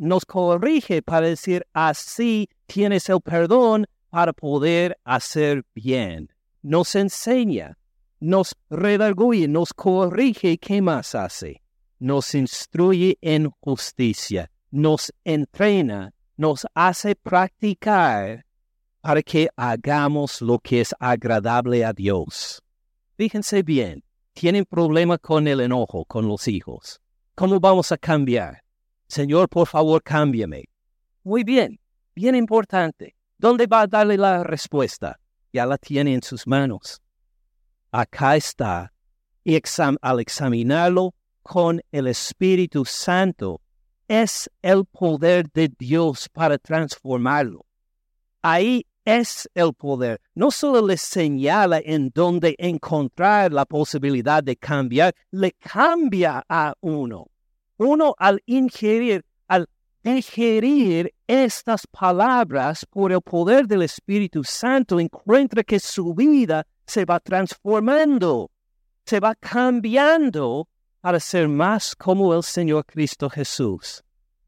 nos 0.00 0.24
corrige 0.24 1.02
para 1.02 1.26
decir, 1.26 1.66
así 1.72 2.48
tienes 2.66 3.08
el 3.08 3.20
perdón 3.20 3.86
para 4.10 4.32
poder 4.32 4.98
hacer 5.04 5.64
bien. 5.74 6.30
Nos 6.62 6.94
enseña, 6.94 7.76
nos 8.20 8.54
redarguye, 8.70 9.48
nos 9.48 9.72
corrige, 9.72 10.58
¿qué 10.58 10.80
más 10.80 11.14
hace? 11.14 11.62
Nos 11.98 12.34
instruye 12.34 13.18
en 13.20 13.50
justicia, 13.60 14.50
nos 14.70 15.12
entrena, 15.24 16.12
nos 16.36 16.66
hace 16.74 17.14
practicar 17.16 18.44
para 19.00 19.22
que 19.22 19.48
hagamos 19.56 20.40
lo 20.40 20.58
que 20.58 20.80
es 20.80 20.94
agradable 20.98 21.84
a 21.84 21.92
Dios. 21.92 22.62
Fíjense 23.16 23.62
bien, 23.62 24.02
tienen 24.32 24.64
problema 24.64 25.18
con 25.18 25.46
el 25.46 25.60
enojo 25.60 26.04
con 26.04 26.26
los 26.26 26.48
hijos. 26.48 27.00
¿Cómo 27.36 27.58
vamos 27.58 27.90
a 27.90 27.98
cambiar? 27.98 28.62
Señor, 29.08 29.48
por 29.48 29.66
favor, 29.66 30.00
cámbiame. 30.02 30.64
Muy 31.24 31.42
bien, 31.42 31.80
bien 32.14 32.36
importante. 32.36 33.16
¿Dónde 33.38 33.66
va 33.66 33.80
a 33.80 33.86
darle 33.88 34.16
la 34.16 34.44
respuesta? 34.44 35.18
Ya 35.52 35.66
la 35.66 35.76
tiene 35.76 36.14
en 36.14 36.22
sus 36.22 36.46
manos. 36.46 37.02
Acá 37.90 38.36
está. 38.36 38.92
Y 39.42 39.60
al 40.00 40.20
examinarlo 40.20 41.12
con 41.42 41.82
el 41.90 42.06
Espíritu 42.06 42.84
Santo, 42.84 43.60
es 44.06 44.48
el 44.62 44.84
poder 44.84 45.50
de 45.52 45.72
Dios 45.76 46.28
para 46.28 46.56
transformarlo. 46.56 47.66
Ahí 48.42 48.86
es 49.04 49.48
el 49.54 49.74
poder. 49.74 50.20
No 50.34 50.50
solo 50.50 50.86
le 50.86 50.96
señala 50.96 51.80
en 51.84 52.10
dónde 52.14 52.54
encontrar 52.58 53.52
la 53.52 53.64
posibilidad 53.64 54.42
de 54.42 54.56
cambiar, 54.56 55.14
le 55.30 55.52
cambia 55.52 56.44
a 56.48 56.74
uno. 56.80 57.26
Uno 57.76 58.14
al 58.18 58.42
ingerir, 58.46 59.24
al 59.46 59.68
digerir 60.02 61.12
estas 61.26 61.86
palabras 61.86 62.86
por 62.86 63.12
el 63.12 63.20
poder 63.20 63.66
del 63.66 63.82
Espíritu 63.82 64.44
Santo, 64.44 64.98
encuentra 65.00 65.62
que 65.62 65.78
su 65.78 66.14
vida 66.14 66.66
se 66.86 67.04
va 67.04 67.20
transformando, 67.20 68.50
se 69.04 69.20
va 69.20 69.34
cambiando 69.34 70.68
para 71.00 71.20
ser 71.20 71.48
más 71.48 71.94
como 71.94 72.34
el 72.34 72.42
Señor 72.42 72.86
Cristo 72.86 73.28
Jesús. 73.28 74.02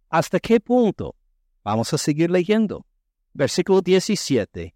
¿Hasta 0.08 0.40
qué 0.40 0.60
punto? 0.60 1.14
Vamos 1.62 1.92
a 1.92 1.98
seguir 1.98 2.30
leyendo 2.30 2.85
versículo 3.36 3.82
17, 3.82 4.74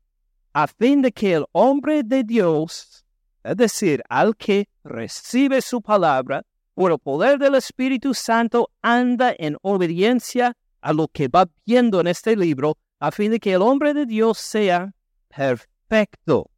a 0.52 0.66
fin 0.66 1.02
de 1.02 1.12
que 1.12 1.34
el 1.34 1.44
hombre 1.52 2.02
de 2.02 2.24
Dios, 2.24 3.04
es 3.42 3.56
decir, 3.56 4.02
al 4.08 4.36
que 4.36 4.68
recibe 4.84 5.62
su 5.62 5.80
palabra, 5.80 6.44
por 6.74 6.92
el 6.92 6.98
poder 6.98 7.38
del 7.38 7.56
Espíritu 7.56 8.14
Santo, 8.14 8.70
anda 8.82 9.34
en 9.38 9.56
obediencia 9.62 10.56
a 10.80 10.92
lo 10.92 11.08
que 11.08 11.28
va 11.28 11.48
viendo 11.66 12.00
en 12.00 12.06
este 12.06 12.36
libro, 12.36 12.78
a 12.98 13.10
fin 13.10 13.30
de 13.30 13.40
que 13.40 13.54
el 13.54 13.62
hombre 13.62 13.94
de 13.94 14.04
Dios 14.06 14.38
sea 14.38 14.92
perfecto, 15.28 16.50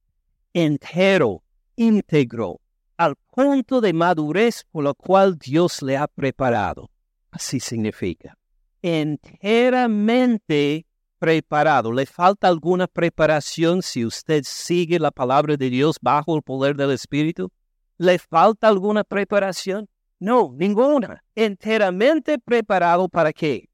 entero, 0.52 1.42
íntegro, 1.76 2.60
al 2.96 3.16
punto 3.16 3.80
de 3.80 3.92
madurez 3.92 4.64
por 4.70 4.84
lo 4.84 4.94
cual 4.94 5.36
Dios 5.38 5.82
le 5.82 5.96
ha 5.96 6.06
preparado. 6.06 6.90
Así 7.30 7.60
significa. 7.60 8.36
Enteramente 8.82 10.86
preparado. 11.22 11.92
¿Le 11.92 12.04
falta 12.04 12.48
alguna 12.48 12.88
preparación 12.88 13.80
si 13.80 14.04
usted 14.04 14.42
sigue 14.44 14.98
la 14.98 15.12
palabra 15.12 15.56
de 15.56 15.70
Dios 15.70 15.98
bajo 16.02 16.34
el 16.34 16.42
poder 16.42 16.74
del 16.74 16.90
Espíritu? 16.90 17.48
¿Le 17.96 18.18
falta 18.18 18.66
alguna 18.66 19.04
preparación? 19.04 19.88
No, 20.18 20.52
ninguna. 20.52 21.22
Enteramente 21.36 22.40
preparado 22.40 23.08
para 23.08 23.32
qué? 23.32 23.68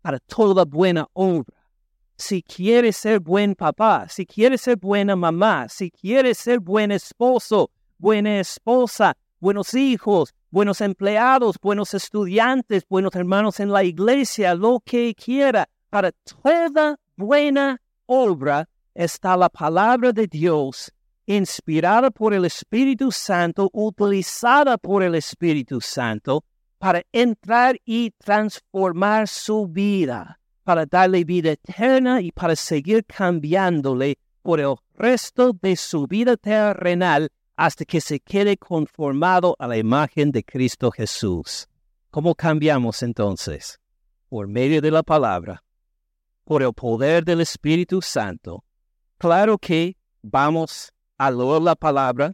Para 0.00 0.20
toda 0.20 0.64
buena 0.64 1.08
obra. 1.12 1.66
Si 2.16 2.40
quieres 2.40 2.98
ser 2.98 3.18
buen 3.18 3.56
papá, 3.56 4.06
si 4.08 4.24
quieres 4.24 4.60
ser 4.60 4.76
buena 4.76 5.16
mamá, 5.16 5.68
si 5.68 5.90
quieres 5.90 6.38
ser 6.38 6.60
buen 6.60 6.92
esposo, 6.92 7.72
buena 7.98 8.38
esposa, 8.38 9.16
buenos 9.40 9.74
hijos, 9.74 10.32
buenos 10.50 10.80
empleados, 10.80 11.56
buenos 11.60 11.94
estudiantes, 11.94 12.84
buenos 12.88 13.12
hermanos 13.16 13.58
en 13.58 13.72
la 13.72 13.82
iglesia, 13.82 14.54
lo 14.54 14.78
que 14.86 15.16
quiera, 15.16 15.68
para 15.92 16.10
toda 16.42 16.96
buena 17.18 17.78
obra 18.06 18.66
está 18.94 19.36
la 19.36 19.50
palabra 19.50 20.10
de 20.10 20.26
Dios, 20.26 20.90
inspirada 21.26 22.10
por 22.10 22.32
el 22.32 22.46
Espíritu 22.46 23.12
Santo, 23.12 23.68
utilizada 23.74 24.78
por 24.78 25.02
el 25.02 25.14
Espíritu 25.14 25.82
Santo 25.82 26.44
para 26.78 27.02
entrar 27.12 27.78
y 27.84 28.10
transformar 28.12 29.28
su 29.28 29.66
vida, 29.66 30.40
para 30.64 30.86
darle 30.86 31.24
vida 31.24 31.50
eterna 31.50 32.22
y 32.22 32.32
para 32.32 32.56
seguir 32.56 33.04
cambiándole 33.04 34.16
por 34.40 34.60
el 34.60 34.74
resto 34.94 35.52
de 35.60 35.76
su 35.76 36.06
vida 36.06 36.38
terrenal 36.38 37.28
hasta 37.54 37.84
que 37.84 38.00
se 38.00 38.18
quede 38.18 38.56
conformado 38.56 39.56
a 39.58 39.66
la 39.66 39.76
imagen 39.76 40.32
de 40.32 40.42
Cristo 40.42 40.90
Jesús. 40.90 41.68
¿Cómo 42.10 42.34
cambiamos 42.34 43.02
entonces? 43.02 43.78
Por 44.30 44.48
medio 44.48 44.80
de 44.80 44.90
la 44.90 45.02
palabra, 45.02 45.62
por 46.44 46.62
el 46.62 46.72
poder 46.72 47.24
del 47.24 47.40
Espíritu 47.40 48.02
Santo. 48.02 48.64
Claro 49.18 49.58
que 49.58 49.96
vamos 50.22 50.92
a 51.18 51.30
leer 51.30 51.62
la 51.62 51.76
palabra, 51.76 52.32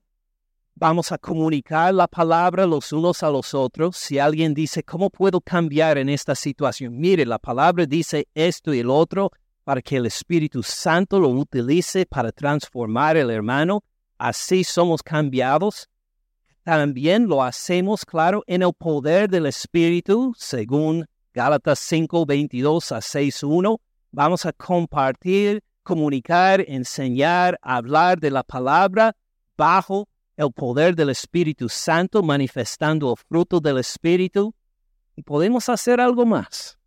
vamos 0.75 1.13
a 1.13 1.19
comunicar 1.19 1.93
la 1.93 2.07
palabra 2.07 2.67
los 2.67 2.93
unos 2.93 3.23
a 3.23 3.31
los 3.31 3.53
otros. 3.53 3.97
Si 3.97 4.19
alguien 4.19 4.55
dice, 4.55 4.83
¿cómo 4.83 5.11
puedo 5.11 5.41
cambiar 5.41 5.99
en 5.99 6.09
esta 6.09 6.35
situación? 6.35 6.99
Mire, 6.99 7.27
la 7.27 7.39
palabra 7.39 7.85
dice 7.85 8.29
esto 8.35 8.73
y 8.73 8.81
el 8.81 8.91
otro 8.91 9.31
para 9.65 9.83
que 9.83 9.97
el 9.97 10.07
Espíritu 10.07 10.63
Santo 10.63 11.21
lo 11.21 11.29
utilice 11.29 12.07
para 12.07 12.33
transformar 12.33 13.17
el 13.17 13.31
hermano. 13.31 13.85
Así 14.17 14.65
somos 14.65 15.03
cambiados. 15.03 15.89
También 16.63 17.29
lo 17.29 17.43
hacemos, 17.43 18.05
claro, 18.05 18.43
en 18.47 18.63
el 18.63 18.73
poder 18.73 19.29
del 19.29 19.47
Espíritu, 19.47 20.35
según 20.37 21.07
Gálatas 21.35 21.79
5, 21.81 22.25
22 22.25 22.93
a 22.93 23.01
6, 23.01 23.43
1. 23.43 23.81
Vamos 24.11 24.47
a 24.47 24.53
compartir, 24.53 25.63
comunicar, 25.83 26.65
enseñar, 26.67 27.59
hablar 27.63 28.19
de 28.19 28.31
la 28.31 28.43
palabra 28.43 29.15
bajo 29.57 30.09
el 30.37 30.53
poder 30.53 30.95
del 30.95 31.11
Espíritu 31.11 31.69
Santo, 31.69 32.23
manifestando 32.23 33.11
el 33.11 33.17
fruto 33.17 33.61
del 33.61 33.79
Espíritu. 33.79 34.55
Y 35.17 35.23
podemos 35.23 35.69
hacer 35.69 36.01
algo 36.01 36.25
más. 36.25 36.79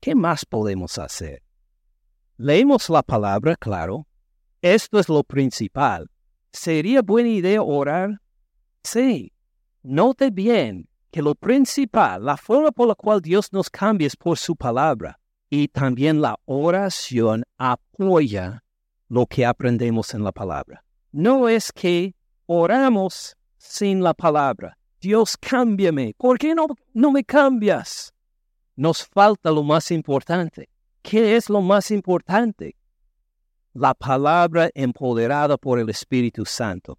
¿Qué 0.00 0.14
más 0.14 0.46
podemos 0.46 0.96
hacer? 0.96 1.42
Leemos 2.36 2.88
la 2.88 3.02
palabra, 3.02 3.54
claro. 3.56 4.06
Esto 4.62 4.98
es 4.98 5.08
lo 5.08 5.22
principal. 5.22 6.10
¿Sería 6.52 7.02
buena 7.02 7.28
idea 7.28 7.62
orar? 7.62 8.20
Sí. 8.82 9.32
Note 9.82 10.30
bien 10.30 10.88
que 11.10 11.20
lo 11.20 11.34
principal, 11.34 12.24
la 12.24 12.36
forma 12.36 12.70
por 12.70 12.88
la 12.88 12.94
cual 12.94 13.20
Dios 13.20 13.52
nos 13.52 13.68
cambia 13.68 14.06
es 14.06 14.16
por 14.16 14.38
su 14.38 14.56
palabra. 14.56 15.19
Y 15.50 15.68
también 15.68 16.20
la 16.20 16.38
oración 16.46 17.44
apoya 17.58 18.62
lo 19.08 19.26
que 19.26 19.44
aprendemos 19.44 20.14
en 20.14 20.22
la 20.22 20.30
palabra. 20.30 20.84
No 21.10 21.48
es 21.48 21.72
que 21.72 22.14
oramos 22.46 23.36
sin 23.58 24.02
la 24.02 24.14
palabra. 24.14 24.78
Dios, 25.00 25.36
cámbiame. 25.36 26.14
¿Por 26.16 26.38
qué 26.38 26.54
no, 26.54 26.68
no 26.94 27.10
me 27.10 27.24
cambias? 27.24 28.14
Nos 28.76 29.04
falta 29.04 29.50
lo 29.50 29.64
más 29.64 29.90
importante. 29.90 30.68
¿Qué 31.02 31.34
es 31.34 31.50
lo 31.50 31.60
más 31.60 31.90
importante? 31.90 32.76
La 33.72 33.94
palabra 33.94 34.70
empoderada 34.74 35.56
por 35.56 35.80
el 35.80 35.88
Espíritu 35.88 36.44
Santo. 36.44 36.98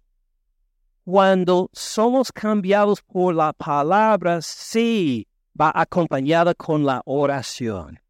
Cuando 1.04 1.70
somos 1.72 2.30
cambiados 2.30 3.00
por 3.02 3.34
la 3.34 3.52
palabra, 3.52 4.42
sí, 4.42 5.26
va 5.58 5.72
acompañada 5.74 6.54
con 6.54 6.84
la 6.84 7.00
oración. 7.04 8.01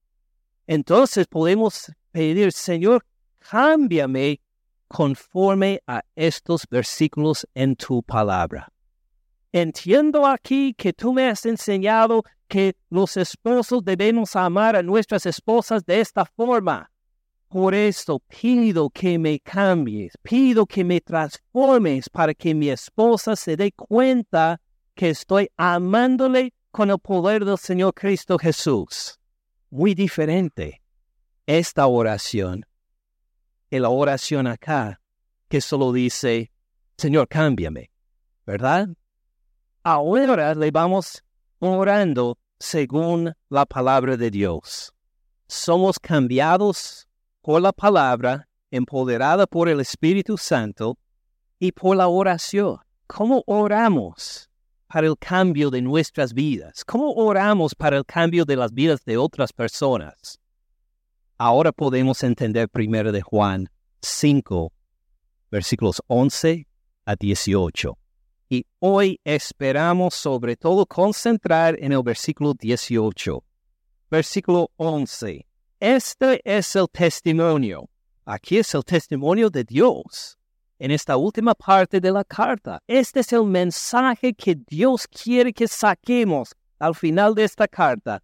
Entonces 0.66 1.26
podemos 1.26 1.92
pedir, 2.12 2.52
Señor, 2.52 3.04
cámbiame 3.38 4.40
conforme 4.88 5.80
a 5.86 6.02
estos 6.14 6.66
versículos 6.70 7.46
en 7.54 7.74
tu 7.76 8.02
palabra. 8.02 8.68
Entiendo 9.52 10.26
aquí 10.26 10.74
que 10.74 10.92
tú 10.92 11.12
me 11.12 11.28
has 11.28 11.44
enseñado 11.44 12.22
que 12.48 12.74
los 12.90 13.16
esposos 13.16 13.84
debemos 13.84 14.36
amar 14.36 14.76
a 14.76 14.82
nuestras 14.82 15.26
esposas 15.26 15.84
de 15.84 16.00
esta 16.00 16.24
forma. 16.24 16.90
Por 17.48 17.74
esto 17.74 18.20
pido 18.28 18.88
que 18.88 19.18
me 19.18 19.40
cambies, 19.40 20.14
pido 20.22 20.64
que 20.64 20.84
me 20.84 21.00
transformes 21.00 22.08
para 22.08 22.32
que 22.32 22.54
mi 22.54 22.70
esposa 22.70 23.36
se 23.36 23.56
dé 23.56 23.72
cuenta 23.72 24.60
que 24.94 25.10
estoy 25.10 25.50
amándole 25.56 26.54
con 26.70 26.90
el 26.90 26.98
poder 26.98 27.44
del 27.44 27.58
Señor 27.58 27.92
Cristo 27.92 28.38
Jesús. 28.38 29.18
Muy 29.72 29.94
diferente 29.94 30.82
esta 31.46 31.86
oración 31.86 32.66
la 33.70 33.88
oración 33.88 34.46
acá, 34.46 35.00
que 35.48 35.62
solo 35.62 35.92
dice, 35.92 36.52
Señor, 36.98 37.26
cámbiame, 37.26 37.90
¿verdad? 38.44 38.88
Ahora 39.82 40.54
le 40.54 40.70
vamos 40.70 41.24
orando 41.58 42.36
según 42.58 43.32
la 43.48 43.64
palabra 43.64 44.18
de 44.18 44.30
Dios. 44.30 44.92
Somos 45.48 45.98
cambiados 45.98 47.08
por 47.40 47.62
la 47.62 47.72
palabra, 47.72 48.46
empoderada 48.70 49.46
por 49.46 49.70
el 49.70 49.80
Espíritu 49.80 50.36
Santo 50.36 50.98
y 51.58 51.72
por 51.72 51.96
la 51.96 52.08
oración. 52.08 52.76
¿Cómo 53.06 53.42
oramos 53.46 54.50
para 54.92 55.06
el 55.06 55.16
cambio 55.16 55.70
de 55.70 55.80
nuestras 55.80 56.34
vidas? 56.34 56.84
¿Cómo 56.84 57.12
oramos 57.14 57.74
para 57.74 57.96
el 57.96 58.04
cambio 58.04 58.44
de 58.44 58.56
las 58.56 58.74
vidas 58.74 59.02
de 59.06 59.16
otras 59.16 59.50
personas? 59.50 60.38
Ahora 61.38 61.72
podemos 61.72 62.22
entender 62.22 62.68
primero 62.68 63.10
de 63.10 63.22
Juan 63.22 63.70
5, 64.02 64.70
versículos 65.50 66.02
11 66.08 66.66
a 67.06 67.16
18. 67.16 67.98
Y 68.50 68.66
hoy 68.80 69.18
esperamos 69.24 70.12
sobre 70.14 70.56
todo 70.56 70.84
concentrar 70.84 71.74
en 71.80 71.92
el 71.92 72.02
versículo 72.02 72.52
18. 72.52 73.42
Versículo 74.10 74.70
11. 74.76 75.46
Este 75.80 76.42
es 76.44 76.76
el 76.76 76.86
testimonio. 76.92 77.88
Aquí 78.26 78.58
es 78.58 78.74
el 78.74 78.84
testimonio 78.84 79.48
de 79.48 79.64
Dios. 79.64 80.36
En 80.82 80.90
esta 80.90 81.16
última 81.16 81.54
parte 81.54 82.00
de 82.00 82.10
la 82.10 82.24
carta, 82.24 82.82
este 82.88 83.20
es 83.20 83.32
el 83.32 83.44
mensaje 83.44 84.34
que 84.34 84.56
Dios 84.56 85.06
quiere 85.06 85.52
que 85.52 85.68
saquemos 85.68 86.56
al 86.80 86.96
final 86.96 87.36
de 87.36 87.44
esta 87.44 87.68
carta. 87.68 88.20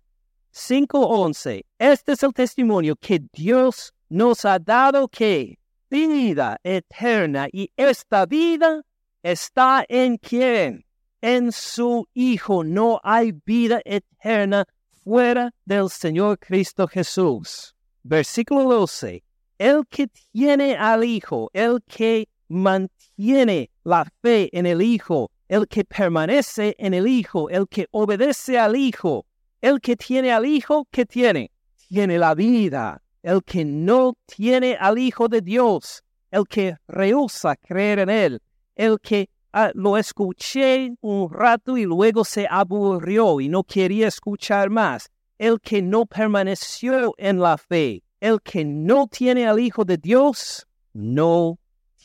5.11. 0.53 1.65
Este 1.79 2.13
es 2.15 2.23
el 2.25 2.33
testimonio 2.33 2.97
que 2.97 3.21
Dios 3.33 3.95
nos 4.09 4.45
ha 4.45 4.59
dado 4.59 5.07
que 5.07 5.57
vida 5.89 6.59
eterna 6.65 7.47
y 7.53 7.71
esta 7.77 8.27
vida 8.27 8.83
está 9.23 9.85
en 9.89 10.17
quién? 10.17 10.85
En 11.21 11.53
su 11.53 12.09
Hijo. 12.13 12.65
No 12.65 12.99
hay 13.05 13.31
vida 13.47 13.81
eterna 13.85 14.65
fuera 15.05 15.53
del 15.65 15.89
Señor 15.91 16.41
Cristo 16.41 16.89
Jesús. 16.89 17.77
Versículo 18.03 18.65
12. 18.65 19.23
El 19.59 19.87
que 19.87 20.09
tiene 20.33 20.77
al 20.77 21.05
Hijo, 21.05 21.51
el 21.53 21.81
que 21.85 22.27
mantiene 22.49 23.71
la 23.85 24.05
fe 24.23 24.49
en 24.53 24.67
el 24.67 24.83
Hijo, 24.83 25.31
el 25.49 25.67
que 25.67 25.85
permanece 25.85 26.75
en 26.79 26.95
el 26.95 27.07
Hijo, 27.07 27.49
el 27.51 27.69
que 27.69 27.87
obedece 27.91 28.59
al 28.59 28.77
Hijo, 28.77 29.27
el 29.61 29.81
que 29.81 29.97
tiene 29.97 30.33
al 30.33 30.47
Hijo, 30.47 30.87
¿qué 30.91 31.07
tiene? 31.07 31.51
Tiene 31.89 32.19
la 32.19 32.35
vida. 32.35 33.03
El 33.23 33.43
que 33.43 33.65
no 33.65 34.17
tiene 34.27 34.77
al 34.79 34.99
Hijo 34.99 35.29
de 35.29 35.41
Dios, 35.41 36.03
el 36.31 36.47
que 36.47 36.77
rehúsa 36.87 37.57
creer 37.57 37.99
en 37.99 38.11
Él, 38.11 38.43
el 38.77 39.01
que 39.01 39.29
ah, 39.53 39.71
lo 39.75 39.97
escuché 39.97 40.95
un 41.01 41.31
rato 41.31 41.77
y 41.77 41.85
luego 41.85 42.25
se 42.25 42.47
aburrió 42.49 43.41
y 43.41 43.49
no 43.49 43.65
quería 43.65 44.09
escuchar 44.09 44.71
más, 44.71 45.11
el 45.39 45.61
que 45.61 45.83
no 45.83 46.07
permaneció 46.07 47.15
en 47.19 47.41
la 47.41 47.59
fe, 47.59 48.03
el 48.21 48.41
que 48.41 48.65
no 48.65 49.09
tiene 49.09 49.47
al 49.47 49.59
Hijo 49.59 49.85
de 49.85 49.97
Dios, 49.97 50.67
no 50.93 51.59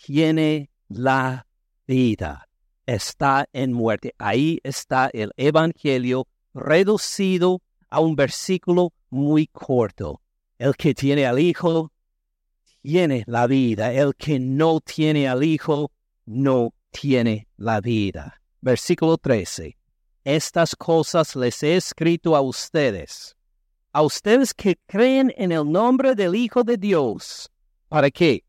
tiene 0.06 0.70
la 0.90 1.48
vida. 1.88 2.50
Está 2.86 3.48
en 3.54 3.72
muerte. 3.72 4.14
Ahí 4.18 4.60
está 4.64 5.10
el 5.14 5.32
Evangelio 5.38 6.28
reducido 6.54 7.62
a 7.90 8.02
un 8.02 8.16
versículo 8.16 8.92
muy 9.10 9.48
corto. 9.48 10.22
El 10.58 10.76
que 10.76 10.94
tiene 10.94 11.26
al 11.26 11.40
Hijo 11.40 11.92
tiene 12.82 13.24
la 13.28 13.48
vida. 13.48 13.94
El 13.94 14.14
que 14.16 14.40
no 14.40 14.82
tiene 14.82 15.28
al 15.28 15.44
Hijo 15.44 15.92
no 16.26 16.74
tiene 16.92 17.48
la 17.56 17.80
vida. 17.80 18.42
Versículo 18.62 19.18
13. 19.18 19.78
estas 20.26 20.76
cosas 20.76 21.36
les 21.36 21.64
he 21.64 21.76
escrito 21.76 22.36
a 22.36 22.42
ustedes, 22.42 23.36
a 23.92 24.02
ustedes 24.04 24.54
que 24.54 24.78
creen 24.86 25.34
en 25.36 25.52
el 25.52 25.70
nombre 25.70 26.16
del 26.16 26.34
Hijo 26.36 26.64
de 26.64 26.78
Dios. 26.78 27.50
¿Para 27.90 28.10
qué? 28.10 28.44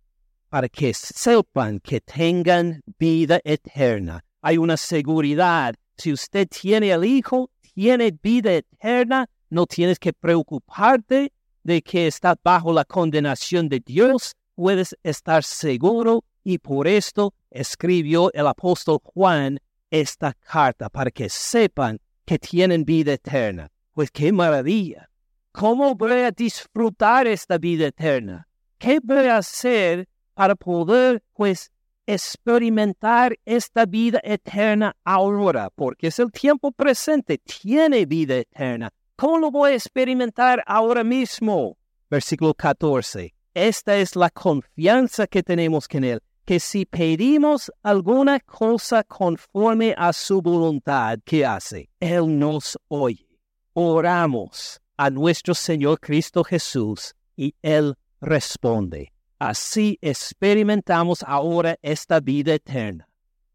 Para 0.55 0.69
que 0.69 0.95
sepan 0.95 1.81
que 1.81 2.01
tengan 2.01 2.81
vida 2.97 3.40
eterna. 3.43 4.25
Hay 4.40 4.57
una 4.57 4.77
seguridad. 4.77 5.75
Si 5.97 6.12
usted 6.12 6.47
tiene 6.47 6.93
el 6.93 7.05
Hijo, 7.05 7.51
tiene 7.75 8.17
vida 8.23 8.53
eterna, 8.53 9.29
no 9.51 9.67
tienes 9.67 9.99
que 9.99 10.12
preocuparte 10.12 11.33
de 11.64 11.83
que 11.83 12.07
está 12.07 12.37
bajo 12.40 12.73
la 12.73 12.85
condenación 12.85 13.69
de 13.69 13.81
Dios. 13.81 14.37
Puedes 14.55 14.97
estar 15.03 15.43
seguro 15.43 16.23
y 16.45 16.59
por 16.59 16.87
esto 16.87 17.35
escribió 17.51 18.33
el 18.33 18.47
apóstol 18.47 19.01
Juan 19.03 19.59
esta 19.90 20.35
carta 20.35 20.88
para 20.88 21.11
que 21.11 21.29
sepan 21.29 21.99
que 22.25 22.38
tienen 22.38 22.85
vida 22.85 23.14
eterna. 23.14 23.73
Pues 23.93 24.09
qué 24.12 24.31
maravilla. 24.31 25.11
¿Cómo 25.51 25.97
voy 25.97 26.21
a 26.21 26.31
disfrutar 26.31 27.27
esta 27.27 27.59
vida 27.59 27.88
eterna? 27.88 28.47
¿Qué 28.79 29.01
voy 29.03 29.27
a 29.27 29.38
hacer 29.38 30.07
para 30.35 30.55
poder, 30.55 31.23
pues, 31.33 31.70
experimentar 32.07 33.37
esta 33.44 33.87
vida 33.87 34.20
eterna 34.23 34.94
ahora? 35.05 35.70
Porque 35.70 36.09
es 36.09 36.18
el 36.18 36.31
tiempo 36.31 36.73
presente, 36.73 37.38
tiene 37.38 38.05
vida 38.07 38.37
eterna. 38.37 38.90
¿Cómo 39.16 39.38
lo 39.38 39.51
voy 39.51 39.73
a 39.73 39.75
experimentar 39.75 40.62
ahora 40.66 41.05
mismo? 41.05 41.77
Versículo 42.11 42.53
14. 42.55 43.35
Esta 43.55 43.97
es 43.97 44.16
la 44.16 44.31
confianza 44.31 45.27
que 45.27 45.42
tenemos 45.42 45.87
en 45.90 46.05
Él 46.05 46.20
que 46.44 46.61
si 46.61 46.85
pedimos 46.85 47.73
alguna 47.83 48.38
cosa 48.40 49.03
conforme 49.03 49.94
a 49.97 50.12
su 50.12 50.42
voluntad, 50.42 51.18
¿qué 51.25 51.44
hace? 51.44 51.88
Él 52.01 52.38
nos 52.38 52.79
oye. 52.88 53.27
Oramos 53.73 54.81
a 54.97 55.11
nuestro 55.11 55.55
Señor 55.55 55.99
Cristo 56.01 56.44
Jesús 56.44 57.14
y 57.37 57.55
Él 57.62 57.94
responde. 58.20 59.13
Así 59.46 59.98
experimentamos 60.00 61.22
ahora 61.22 61.76
esta 61.83 62.18
vida 62.18 62.54
eterna. 62.54 63.07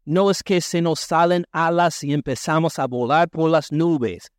No 0.04 0.30
es 0.30 0.40
que 0.40 0.60
se 0.60 0.80
nos 0.80 1.00
salen 1.00 1.44
alas 1.50 2.04
y 2.04 2.12
empezamos 2.12 2.78
a 2.78 2.86
volar 2.86 3.28
por 3.28 3.50
las 3.50 3.72
nubes. 3.72 4.30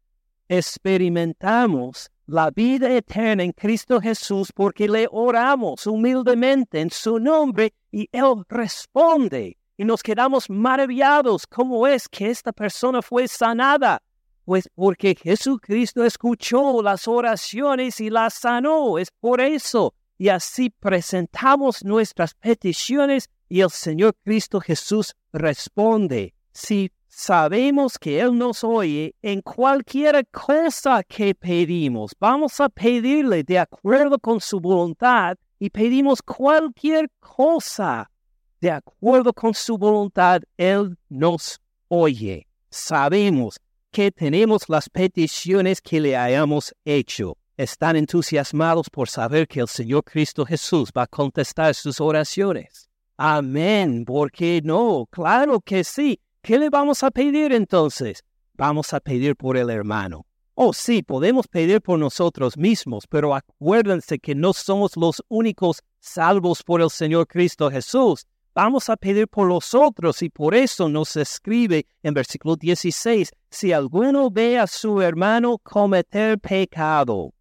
Experimentamos 0.48 2.10
la 2.26 2.52
vida 2.52 2.90
eterna 2.96 3.44
en 3.44 3.52
Cristo 3.52 4.00
Jesús 4.00 4.54
porque 4.56 4.88
le 4.88 5.10
oramos 5.12 5.86
humildemente 5.88 6.80
en 6.80 6.90
su 6.90 7.20
nombre 7.20 7.74
y 7.92 8.08
Él 8.14 8.46
responde. 8.48 9.58
Y 9.76 9.84
nos 9.84 10.02
quedamos 10.02 10.50
maravillados 10.50 11.46
cómo 11.48 11.86
es 11.86 12.08
que 12.08 12.30
esta 12.30 12.54
persona 12.54 13.02
fue 13.02 13.28
sanada. 13.28 14.02
Pues 14.46 14.70
porque 14.74 15.16
Jesucristo 15.22 16.06
escuchó 16.06 16.82
las 16.82 17.10
oraciones 17.10 18.00
y 18.00 18.10
las 18.10 18.36
sanó. 18.36 18.98
Es 18.98 19.12
por 19.20 19.42
eso. 19.42 19.94
Y 20.22 20.30
así 20.30 20.70
presentamos 20.70 21.84
nuestras 21.84 22.36
peticiones 22.36 23.28
y 23.50 23.62
el 23.62 23.72
Señor 23.72 24.14
Cristo 24.24 24.62
Jesús 24.62 25.16
responde. 25.34 26.36
Si 26.52 26.92
sabemos 27.08 27.98
que 27.98 28.20
Él 28.20 28.38
nos 28.38 28.64
oye 28.64 29.16
en 29.24 29.42
cualquier 29.42 30.28
cosa 30.28 31.02
que 31.02 31.34
pedimos. 31.34 32.12
Vamos 32.20 32.62
a 32.62 32.70
pedirle 32.70 33.44
de 33.44 33.58
acuerdo 33.58 34.20
con 34.20 34.40
su 34.40 34.60
voluntad 34.60 35.38
y 35.58 35.72
pedimos 35.72 36.22
cualquier 36.22 37.10
cosa 37.20 38.12
de 38.60 38.70
acuerdo 38.70 39.34
con 39.34 39.56
su 39.56 39.76
voluntad. 39.76 40.44
Él 40.56 41.00
nos 41.10 41.60
oye. 41.88 42.46
Sabemos 42.70 43.60
que 43.90 44.12
tenemos 44.12 44.70
las 44.70 44.88
peticiones 44.88 45.82
que 45.82 46.00
le 46.00 46.16
hayamos 46.16 46.76
hecho. 46.86 47.38
Están 47.62 47.96
entusiasmados 47.96 48.90
por 48.90 49.08
saber 49.08 49.48
que 49.48 49.60
el 49.60 49.68
Señor 49.68 50.04
Cristo 50.04 50.48
Jesús 50.48 50.90
va 50.98 51.04
a 51.04 51.08
contestar 51.08 51.76
sus 51.76 52.02
oraciones. 52.02 52.90
Amén. 53.18 54.04
¿Por 54.04 54.32
qué 54.32 54.62
no? 54.64 55.06
Claro 55.12 55.62
que 55.62 55.84
sí. 55.84 56.20
¿Qué 56.42 56.58
le 56.58 56.72
vamos 56.72 57.04
a 57.04 57.12
pedir 57.12 57.54
entonces? 57.54 58.24
Vamos 58.56 58.96
a 58.96 59.00
pedir 59.00 59.36
por 59.36 59.58
el 59.58 59.70
hermano. 59.70 60.26
Oh, 60.56 60.74
sí, 60.74 61.04
podemos 61.04 61.48
pedir 61.48 61.82
por 61.82 62.00
nosotros 62.00 62.58
mismos, 62.58 63.06
pero 63.08 63.36
acuérdense 63.36 64.18
que 64.18 64.34
no 64.34 64.54
somos 64.54 64.98
los 64.98 65.22
únicos 65.28 65.84
salvos 66.00 66.64
por 66.64 66.82
el 66.82 66.90
Señor 66.90 67.28
Cristo 67.28 67.70
Jesús. 67.70 68.26
Vamos 68.56 68.90
a 68.90 68.98
pedir 68.98 69.28
por 69.28 69.48
los 69.48 69.76
otros 69.76 70.24
y 70.24 70.30
por 70.30 70.56
eso 70.56 70.90
nos 70.90 71.16
escribe 71.16 71.86
en 72.02 72.16
versículo 72.16 72.56
16, 72.56 73.30
si 73.52 73.72
alguno 73.72 74.32
ve 74.32 74.58
a 74.58 74.66
su 74.66 75.00
hermano 75.00 75.60
cometer 75.60 76.40
pecado, 76.40 77.32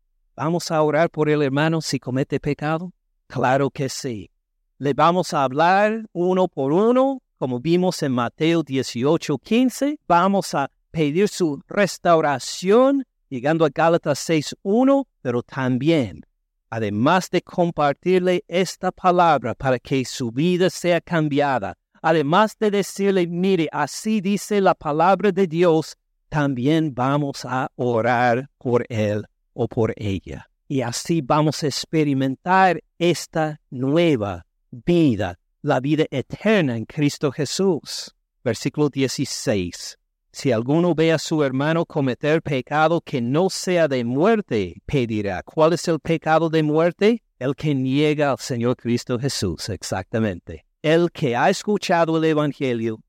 ¿vamos 0.40 0.70
a 0.70 0.80
orar 0.80 1.10
por 1.10 1.28
el 1.28 1.42
hermano 1.42 1.82
si 1.82 1.98
comete 1.98 2.40
pecado? 2.40 2.94
Claro 3.26 3.68
que 3.68 3.90
sí. 3.90 4.30
Le 4.78 4.94
vamos 4.94 5.34
a 5.34 5.44
hablar 5.44 6.06
uno 6.14 6.48
por 6.48 6.72
uno 6.72 7.20
como 7.36 7.60
vimos 7.60 8.02
en 8.02 8.12
Mateo 8.12 8.62
18, 8.62 9.36
15, 9.36 9.98
vamos 10.08 10.54
a 10.54 10.70
pedir 10.90 11.28
su 11.28 11.60
restauración, 11.68 13.04
llegando 13.28 13.66
a 13.66 13.68
Gálatas 13.68 14.18
6, 14.20 14.56
1, 14.62 15.06
pero 15.20 15.42
también, 15.42 16.24
además 16.70 17.28
de 17.30 17.42
compartirle 17.42 18.42
esta 18.48 18.92
palabra 18.92 19.54
para 19.54 19.78
que 19.78 20.06
su 20.06 20.30
vida 20.30 20.70
sea 20.70 21.02
cambiada, 21.02 21.76
además 22.00 22.56
de 22.58 22.70
decirle, 22.70 23.26
mire, 23.26 23.68
así 23.72 24.22
dice 24.22 24.60
la 24.62 24.74
palabra 24.74 25.32
de 25.32 25.46
Dios, 25.46 25.96
también 26.30 26.94
vamos 26.94 27.44
a 27.44 27.70
orar 27.76 28.48
por 28.58 28.86
él 28.88 29.26
o 29.52 29.68
por 29.68 29.92
ella. 29.96 30.48
Y 30.68 30.82
así 30.82 31.20
vamos 31.20 31.62
a 31.62 31.66
experimentar 31.66 32.82
esta 32.98 33.60
nueva 33.70 34.46
vida 34.70 35.38
la 35.62 35.80
vida 35.80 36.06
eterna 36.10 36.76
en 36.76 36.84
Cristo 36.86 37.30
Jesús. 37.30 38.14
Versículo 38.42 38.88
16. 38.88 39.98
Si 40.32 40.52
alguno 40.52 40.94
ve 40.94 41.12
a 41.12 41.18
su 41.18 41.42
hermano 41.42 41.84
cometer 41.84 42.40
pecado 42.40 43.00
que 43.00 43.20
no 43.20 43.50
sea 43.50 43.88
de 43.88 44.04
muerte, 44.04 44.80
pedirá. 44.86 45.42
¿Cuál 45.42 45.72
es 45.72 45.86
el 45.88 45.98
pecado 45.98 46.48
de 46.48 46.62
muerte? 46.62 47.22
El 47.38 47.54
que 47.54 47.74
niega 47.74 48.30
al 48.30 48.38
Señor 48.38 48.76
Cristo 48.76 49.18
Jesús, 49.18 49.68
exactamente. 49.68 50.64
El 50.82 51.10
que 51.10 51.36
ha 51.36 51.50
escuchado 51.50 52.16
el 52.16 52.24
Evangelio, 52.24 53.00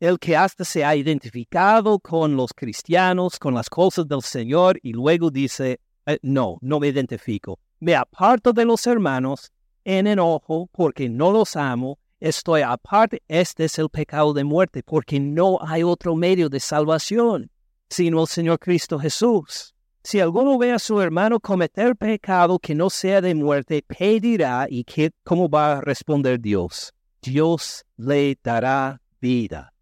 el 0.00 0.18
que 0.18 0.36
hasta 0.36 0.64
se 0.64 0.84
ha 0.84 0.94
identificado 0.94 1.98
con 1.98 2.36
los 2.36 2.52
cristianos, 2.52 3.38
con 3.38 3.54
las 3.54 3.68
cosas 3.68 4.06
del 4.06 4.22
Señor, 4.22 4.78
y 4.82 4.92
luego 4.92 5.30
dice, 5.30 5.80
eh, 6.06 6.18
no, 6.22 6.58
no 6.60 6.80
me 6.80 6.88
identifico. 6.88 7.58
Me 7.80 7.94
aparto 7.94 8.52
de 8.52 8.64
los 8.64 8.86
hermanos 8.86 9.52
en 9.84 10.06
enojo 10.06 10.68
porque 10.72 11.08
no 11.08 11.32
los 11.32 11.56
amo, 11.56 11.98
estoy 12.20 12.62
aparte. 12.62 13.22
Este 13.28 13.64
es 13.64 13.78
el 13.78 13.88
pecado 13.88 14.32
de 14.32 14.44
muerte 14.44 14.82
porque 14.82 15.20
no 15.20 15.58
hay 15.60 15.82
otro 15.82 16.14
medio 16.14 16.48
de 16.48 16.60
salvación 16.60 17.50
sino 17.88 18.22
el 18.22 18.26
Señor 18.26 18.58
Cristo 18.58 18.98
Jesús. 18.98 19.74
Si 20.02 20.20
alguno 20.20 20.56
ve 20.58 20.72
a 20.72 20.78
su 20.78 21.00
hermano 21.00 21.40
cometer 21.40 21.96
pecado 21.96 22.58
que 22.58 22.74
no 22.74 22.90
sea 22.90 23.20
de 23.20 23.34
muerte, 23.34 23.82
pedirá 23.86 24.66
y 24.68 24.84
que, 24.84 25.10
¿cómo 25.24 25.48
va 25.48 25.78
a 25.78 25.80
responder 25.80 26.40
Dios? 26.40 26.92
Dios 27.20 27.84
le 27.96 28.38
dará 28.42 29.00
vida. 29.20 29.72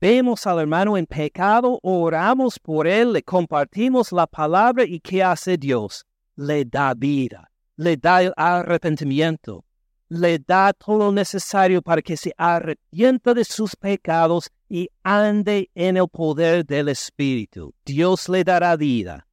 Vemos 0.00 0.46
al 0.46 0.60
hermano 0.60 0.96
en 0.96 1.06
pecado, 1.06 1.78
oramos 1.82 2.58
por 2.58 2.86
él, 2.86 3.12
le 3.12 3.22
compartimos 3.22 4.12
la 4.12 4.26
palabra 4.26 4.84
y 4.84 5.00
¿qué 5.00 5.22
hace 5.22 5.56
Dios? 5.56 6.04
Le 6.36 6.64
da 6.64 6.94
vida 6.94 7.52
le 7.76 7.96
da 7.96 8.22
el 8.22 8.32
arrepentimiento, 8.36 9.64
le 10.08 10.38
da 10.38 10.72
todo 10.72 10.98
lo 10.98 11.12
necesario 11.12 11.82
para 11.82 12.02
que 12.02 12.16
se 12.16 12.32
arrepienta 12.36 13.34
de 13.34 13.44
sus 13.44 13.76
pecados 13.76 14.50
y 14.68 14.88
ande 15.02 15.70
en 15.74 15.96
el 15.96 16.08
poder 16.08 16.64
del 16.66 16.88
Espíritu. 16.88 17.74
Dios 17.84 18.28
le 18.28 18.44
dará 18.44 18.76
vida. 18.76 19.26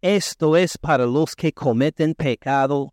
Esto 0.00 0.56
es 0.56 0.78
para 0.78 1.06
los 1.06 1.36
que 1.36 1.52
cometen 1.52 2.14
pecado 2.14 2.92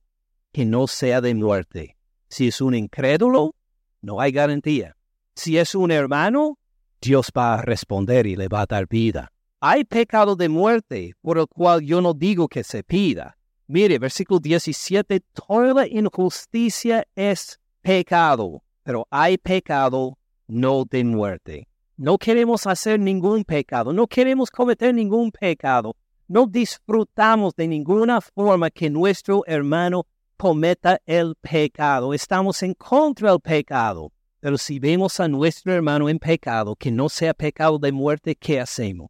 que 0.51 0.65
no 0.65 0.87
sea 0.87 1.21
de 1.21 1.33
muerte. 1.33 1.97
Si 2.29 2.47
es 2.47 2.61
un 2.61 2.75
incrédulo, 2.75 3.55
no 4.01 4.19
hay 4.19 4.31
garantía. 4.31 4.95
Si 5.35 5.57
es 5.57 5.75
un 5.75 5.91
hermano, 5.91 6.57
Dios 7.01 7.31
va 7.35 7.55
a 7.55 7.61
responder 7.61 8.27
y 8.27 8.35
le 8.35 8.47
va 8.47 8.61
a 8.61 8.65
dar 8.65 8.87
vida. 8.87 9.31
Hay 9.59 9.83
pecado 9.83 10.35
de 10.35 10.49
muerte 10.49 11.13
por 11.21 11.37
el 11.37 11.47
cual 11.47 11.81
yo 11.81 12.01
no 12.01 12.13
digo 12.13 12.47
que 12.47 12.63
se 12.63 12.83
pida, 12.83 13.37
Mire, 13.69 13.99
versículo 13.99 14.39
17, 14.39 15.19
toda 15.33 15.85
injusticia 15.87 17.05
es 17.13 17.59
pecado, 17.81 18.63
pero 18.81 19.05
hay 19.09 19.37
pecado 19.37 20.17
no 20.47 20.85
de 20.89 21.03
muerte. 21.03 21.67
No 21.97 22.17
queremos 22.17 22.65
hacer 22.65 22.97
ningún 22.97 23.43
pecado, 23.43 23.91
no 23.91 24.07
queremos 24.07 24.49
cometer 24.51 24.93
ningún 24.93 25.31
pecado, 25.33 25.97
no 26.29 26.47
disfrutamos 26.47 27.55
de 27.57 27.67
ninguna 27.67 28.21
forma 28.21 28.69
que 28.69 28.89
nuestro 28.89 29.43
hermano 29.45 30.05
cometa 30.37 31.01
el 31.05 31.35
pecado. 31.35 32.13
Estamos 32.13 32.63
en 32.63 32.73
contra 32.73 33.31
del 33.31 33.41
pecado. 33.41 34.13
Pero 34.39 34.57
si 34.57 34.77
vemos 34.77 35.19
a 35.19 35.27
nuestro 35.27 35.73
hermano 35.73 36.09
en 36.09 36.19
pecado, 36.19 36.75
que 36.75 36.91
no 36.91 37.09
sea 37.09 37.33
pecado 37.33 37.79
de 37.79 37.91
muerte, 37.91 38.35
¿qué 38.35 38.59
hacemos? 38.59 39.09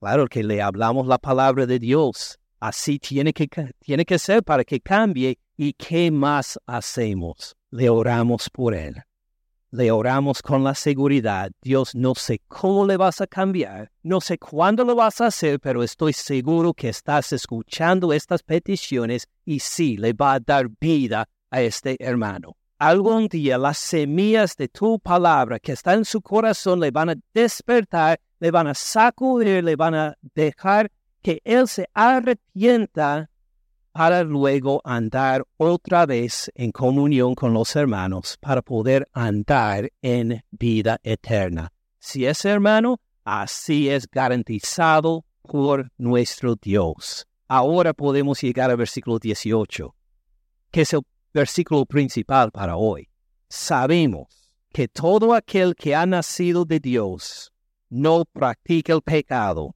Claro 0.00 0.26
que 0.26 0.42
le 0.42 0.60
hablamos 0.60 1.06
la 1.06 1.18
palabra 1.18 1.66
de 1.66 1.78
Dios. 1.78 2.38
Así 2.58 2.98
tiene 2.98 3.32
que, 3.32 3.48
tiene 3.78 4.04
que 4.04 4.18
ser 4.18 4.42
para 4.42 4.64
que 4.64 4.80
cambie. 4.80 5.38
¿Y 5.56 5.72
qué 5.72 6.10
más 6.10 6.58
hacemos? 6.66 7.56
Le 7.70 7.88
oramos 7.88 8.50
por 8.50 8.74
él. 8.74 9.02
Le 9.70 9.90
oramos 9.90 10.42
con 10.42 10.64
la 10.64 10.74
seguridad. 10.74 11.50
Dios, 11.62 11.94
no 11.94 12.14
sé 12.14 12.40
cómo 12.48 12.86
le 12.86 12.96
vas 12.96 13.20
a 13.20 13.26
cambiar, 13.26 13.90
no 14.02 14.20
sé 14.20 14.38
cuándo 14.38 14.84
lo 14.84 14.94
vas 14.94 15.20
a 15.20 15.26
hacer, 15.26 15.60
pero 15.60 15.82
estoy 15.82 16.12
seguro 16.12 16.72
que 16.72 16.88
estás 16.88 17.32
escuchando 17.32 18.12
estas 18.12 18.42
peticiones 18.42 19.28
y 19.44 19.60
sí, 19.60 19.96
le 19.96 20.12
va 20.12 20.34
a 20.34 20.40
dar 20.40 20.68
vida 20.80 21.28
a 21.50 21.62
este 21.62 21.96
hermano. 21.98 22.56
Algún 22.78 23.28
día 23.28 23.56
las 23.56 23.78
semillas 23.78 24.54
de 24.54 24.68
tu 24.68 24.98
palabra 25.00 25.58
que 25.58 25.72
está 25.72 25.94
en 25.94 26.04
su 26.04 26.20
corazón 26.20 26.78
le 26.80 26.90
van 26.90 27.08
a 27.08 27.14
despertar, 27.32 28.20
le 28.38 28.50
van 28.50 28.66
a 28.66 28.74
sacudir, 28.74 29.64
le 29.64 29.76
van 29.76 29.94
a 29.94 30.14
dejar 30.34 30.92
que 31.22 31.40
él 31.42 31.66
se 31.68 31.88
arrepienta 31.94 33.30
para 33.92 34.22
luego 34.24 34.82
andar 34.84 35.42
otra 35.56 36.04
vez 36.04 36.52
en 36.54 36.70
comunión 36.70 37.34
con 37.34 37.54
los 37.54 37.74
hermanos, 37.76 38.36
para 38.42 38.60
poder 38.60 39.08
andar 39.14 39.90
en 40.02 40.44
vida 40.50 41.00
eterna. 41.02 41.72
Si 41.98 42.26
es 42.26 42.44
hermano, 42.44 43.00
así 43.24 43.88
es 43.88 44.06
garantizado 44.06 45.24
por 45.40 45.90
nuestro 45.96 46.56
Dios. 46.56 47.26
Ahora 47.48 47.94
podemos 47.94 48.42
llegar 48.42 48.70
al 48.70 48.76
versículo 48.76 49.18
18, 49.18 49.94
que 50.70 50.82
es 50.82 50.92
el 50.92 51.00
versículo 51.36 51.84
principal 51.84 52.50
para 52.50 52.76
hoy. 52.76 53.08
Sabemos 53.50 54.48
que 54.72 54.88
todo 54.88 55.34
aquel 55.34 55.74
que 55.74 55.94
ha 55.94 56.06
nacido 56.06 56.64
de 56.64 56.80
Dios 56.80 57.52
no 57.90 58.24
practica 58.24 58.94
el 58.94 59.02
pecado, 59.02 59.74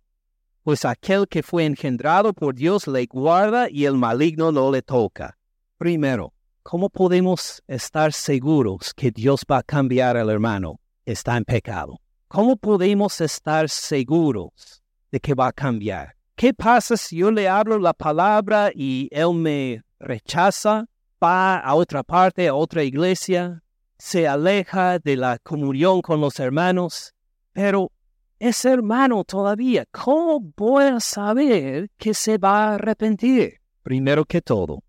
pues 0.63 0.87
aquel 0.87 1.29
que 1.29 1.43
fue 1.43 1.67
engendrado 1.67 2.33
por 2.33 2.55
Dios 2.55 2.87
le 2.87 3.05
guarda 3.05 3.69
y 3.71 3.85
el 3.85 3.97
maligno 3.99 4.51
no 4.51 4.71
le 4.71 4.81
toca. 4.81 5.37
Primero, 5.77 6.33
¿cómo 6.63 6.89
podemos 6.89 7.63
estar 7.67 8.15
seguros 8.15 8.95
que 8.95 9.11
Dios 9.11 9.45
va 9.51 9.59
a 9.59 9.63
cambiar 9.63 10.17
al 10.17 10.31
hermano 10.31 10.81
está 11.05 11.37
en 11.37 11.45
pecado? 11.45 12.01
¿Cómo 12.29 12.57
podemos 12.57 13.21
estar 13.21 13.69
seguros 13.69 14.83
de 15.13 15.21
que 15.21 15.35
va 15.35 15.49
a 15.49 15.53
cambiar? 15.53 16.15
¿Qué 16.37 16.55
pasa 16.55 16.97
si 16.97 17.19
yo 17.19 17.31
le 17.31 17.49
hablo 17.49 17.79
la 17.79 17.93
palabra 17.93 18.71
y 18.75 19.09
él 19.11 19.35
me 19.35 19.83
rechaza, 19.99 20.87
va 21.23 21.59
a 21.59 21.75
otra 21.75 22.03
parte, 22.03 22.49
a 22.49 22.55
otra 22.55 22.83
iglesia, 22.83 23.63
se 23.99 24.27
aleja 24.27 24.99
de 24.99 25.17
la 25.17 25.39
comunión 25.39 26.01
con 26.01 26.21
los 26.21 26.41
hermanos, 26.41 27.15
pero 27.53 27.93
es 28.39 28.65
hermano 28.65 29.25
todavía. 29.25 29.85
¿Cómo 29.91 30.41
voy 30.57 30.85
a 30.85 31.01
saber 31.01 31.91
que 31.99 32.15
se 32.15 32.39
va 32.39 32.71
a 32.71 32.75
arrepentir? 32.77 33.61
Primero 33.83 34.25
que 34.25 34.41
todo, 34.41 34.83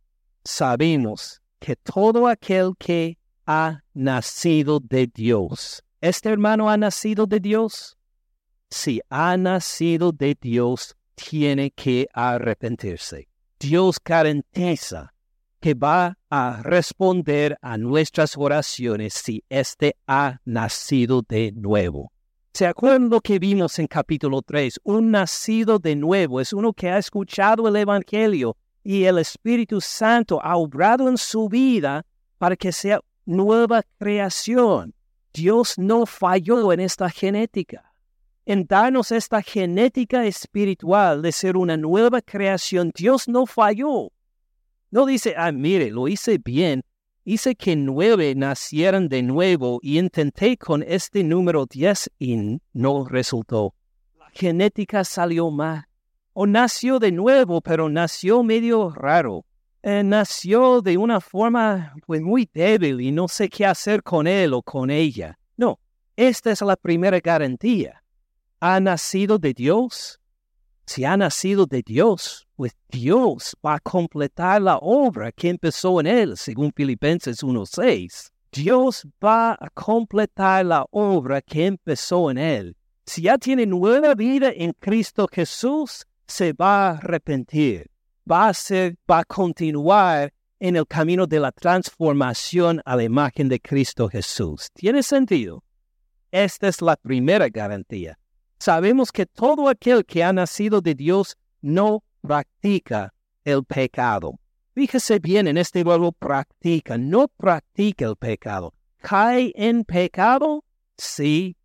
sabemos 0.43 1.41
que 1.59 1.75
todo 1.75 2.27
aquel 2.27 2.71
que 2.79 3.17
ha 3.45 3.83
nacido 3.93 4.79
de 4.79 5.07
Dios, 5.07 5.83
¿este 5.99 6.29
hermano 6.29 6.69
ha 6.69 6.77
nacido 6.77 7.25
de 7.25 7.39
Dios? 7.39 7.97
Si 8.69 9.01
ha 9.09 9.35
nacido 9.35 10.13
de 10.13 10.37
Dios, 10.39 10.95
tiene 11.15 11.71
que 11.71 12.07
arrepentirse. 12.13 13.27
Dios 13.59 13.97
garantiza 14.03 15.13
que 15.61 15.75
va 15.75 16.17
a 16.29 16.61
responder 16.63 17.55
a 17.61 17.77
nuestras 17.77 18.35
oraciones 18.35 19.13
si 19.13 19.43
éste 19.47 19.95
ha 20.07 20.39
nacido 20.43 21.21
de 21.21 21.51
nuevo. 21.51 22.11
¿Se 22.53 22.65
acuerdan 22.65 23.09
lo 23.09 23.21
que 23.21 23.39
vimos 23.39 23.79
en 23.79 23.87
capítulo 23.87 24.41
3? 24.41 24.81
Un 24.83 25.11
nacido 25.11 25.79
de 25.79 25.95
nuevo 25.95 26.41
es 26.41 26.51
uno 26.51 26.73
que 26.73 26.89
ha 26.89 26.97
escuchado 26.97 27.67
el 27.67 27.75
Evangelio 27.75 28.57
y 28.83 29.03
el 29.03 29.19
Espíritu 29.19 29.79
Santo 29.79 30.43
ha 30.43 30.57
obrado 30.57 31.07
en 31.07 31.17
su 31.17 31.47
vida 31.47 32.05
para 32.39 32.55
que 32.55 32.71
sea 32.71 32.99
nueva 33.25 33.83
creación. 33.99 34.93
Dios 35.31 35.77
no 35.77 36.05
falló 36.05 36.73
en 36.73 36.79
esta 36.79 37.09
genética, 37.09 37.93
en 38.45 38.65
darnos 38.65 39.11
esta 39.11 39.41
genética 39.41 40.25
espiritual 40.25 41.21
de 41.21 41.31
ser 41.31 41.55
una 41.55 41.77
nueva 41.77 42.21
creación. 42.21 42.91
Dios 42.95 43.27
no 43.27 43.45
falló. 43.45 44.11
No 44.91 45.05
dice, 45.05 45.33
ah, 45.37 45.51
mire, 45.51 45.89
lo 45.89 46.07
hice 46.09 46.37
bien, 46.37 46.83
hice 47.23 47.55
que 47.55 47.75
nueve 47.75 48.35
nacieran 48.35 49.07
de 49.07 49.23
nuevo 49.23 49.79
y 49.81 49.97
intenté 49.97 50.57
con 50.57 50.83
este 50.83 51.23
número 51.23 51.65
diez 51.65 52.11
y 52.19 52.59
no 52.73 53.05
resultó. 53.05 53.73
La 54.19 54.29
genética 54.31 55.03
salió 55.03 55.49
mal. 55.49 55.85
O 56.33 56.45
nació 56.45 56.99
de 56.99 57.11
nuevo, 57.11 57.61
pero 57.61 57.89
nació 57.89 58.43
medio 58.43 58.89
raro. 58.89 59.45
Eh, 59.83 60.03
nació 60.03 60.81
de 60.81 60.97
una 60.97 61.19
forma 61.19 61.93
pues, 62.05 62.21
muy 62.21 62.49
débil 62.53 63.01
y 63.01 63.11
no 63.11 63.27
sé 63.27 63.49
qué 63.49 63.65
hacer 63.65 64.03
con 64.03 64.27
él 64.27 64.53
o 64.53 64.61
con 64.61 64.89
ella. 64.89 65.39
No, 65.57 65.79
esta 66.15 66.51
es 66.51 66.61
la 66.61 66.75
primera 66.75 67.19
garantía. 67.19 68.03
Ha 68.59 68.79
nacido 68.79 69.39
de 69.39 69.53
Dios. 69.53 70.20
Si 70.93 71.05
ha 71.05 71.15
nacido 71.15 71.65
de 71.65 71.83
Dios, 71.83 72.45
pues 72.57 72.73
Dios 72.89 73.55
va 73.65 73.75
a 73.75 73.79
completar 73.79 74.61
la 74.61 74.77
obra 74.81 75.31
que 75.31 75.47
empezó 75.47 76.01
en 76.01 76.07
él, 76.07 76.35
según 76.35 76.73
Filipenses 76.75 77.41
1.6. 77.41 78.29
Dios 78.51 79.07
va 79.23 79.53
a 79.53 79.69
completar 79.73 80.65
la 80.65 80.85
obra 80.91 81.41
que 81.41 81.65
empezó 81.65 82.29
en 82.29 82.37
él. 82.37 82.75
Si 83.05 83.21
ya 83.21 83.37
tiene 83.37 83.65
nueva 83.65 84.15
vida 84.15 84.51
en 84.53 84.73
Cristo 84.73 85.29
Jesús, 85.31 86.05
se 86.27 86.51
va 86.51 86.89
a 86.89 86.97
arrepentir. 86.97 87.89
Va 88.29 88.49
a 88.49 88.53
ser, 88.53 88.97
va 89.09 89.19
a 89.19 89.23
continuar 89.23 90.33
en 90.59 90.75
el 90.75 90.85
camino 90.85 91.25
de 91.25 91.39
la 91.39 91.53
transformación 91.53 92.81
a 92.83 92.97
la 92.97 93.03
imagen 93.03 93.47
de 93.47 93.61
Cristo 93.61 94.09
Jesús. 94.09 94.67
¿Tiene 94.73 95.03
sentido? 95.03 95.63
Esta 96.31 96.67
es 96.67 96.81
la 96.81 96.97
primera 96.97 97.47
garantía. 97.47 98.17
Sabemos 98.61 99.11
que 99.11 99.25
todo 99.25 99.67
aquel 99.67 100.05
que 100.05 100.23
ha 100.23 100.31
nacido 100.31 100.81
de 100.81 100.93
Dios 100.93 101.35
no 101.63 102.03
practica 102.21 103.11
el 103.43 103.65
pecado. 103.65 104.39
Fíjese 104.75 105.17
bien 105.17 105.47
en 105.47 105.57
este 105.57 105.83
verbo 105.83 106.11
practica, 106.11 106.95
no 106.95 107.27
practica 107.27 108.05
el 108.05 108.15
pecado. 108.15 108.75
¿Cae 108.97 109.51
en 109.55 109.83
pecado? 109.83 110.63
Sí. 110.95 111.57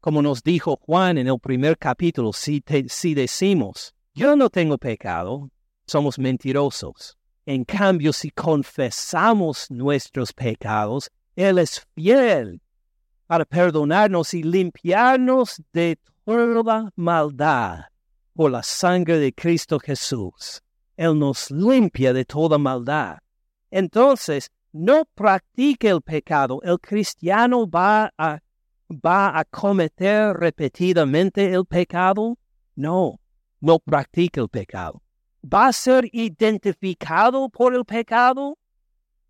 Como 0.00 0.22
nos 0.22 0.42
dijo 0.42 0.76
Juan 0.76 1.18
en 1.18 1.28
el 1.28 1.38
primer 1.38 1.76
capítulo, 1.76 2.32
si, 2.32 2.64
si 2.88 3.12
decimos, 3.12 3.94
yo 4.14 4.34
no 4.34 4.48
tengo 4.48 4.78
pecado, 4.78 5.50
somos 5.86 6.18
mentirosos. 6.18 7.18
En 7.44 7.64
cambio, 7.64 8.14
si 8.14 8.30
confesamos 8.30 9.70
nuestros 9.70 10.32
pecados, 10.32 11.10
Él 11.36 11.58
es 11.58 11.86
fiel 11.94 12.62
para 13.30 13.44
perdonarnos 13.44 14.34
y 14.34 14.42
limpiarnos 14.42 15.62
de 15.72 16.00
toda 16.24 16.90
maldad 16.96 17.84
por 18.34 18.50
la 18.50 18.60
sangre 18.64 19.20
de 19.20 19.32
Cristo 19.32 19.78
Jesús. 19.78 20.60
Él 20.96 21.16
nos 21.16 21.48
limpia 21.48 22.12
de 22.12 22.24
toda 22.24 22.58
maldad. 22.58 23.18
Entonces, 23.70 24.50
no 24.72 25.04
practique 25.14 25.90
el 25.90 26.02
pecado. 26.02 26.58
El 26.64 26.80
cristiano 26.80 27.70
va 27.70 28.12
a, 28.18 28.40
va 28.90 29.38
a 29.38 29.44
cometer 29.44 30.34
repetidamente 30.34 31.52
el 31.54 31.64
pecado. 31.66 32.36
No, 32.74 33.20
no 33.60 33.78
practique 33.78 34.40
el 34.40 34.48
pecado. 34.48 35.04
¿Va 35.44 35.68
a 35.68 35.72
ser 35.72 36.08
identificado 36.10 37.48
por 37.48 37.76
el 37.76 37.84
pecado? 37.84 38.58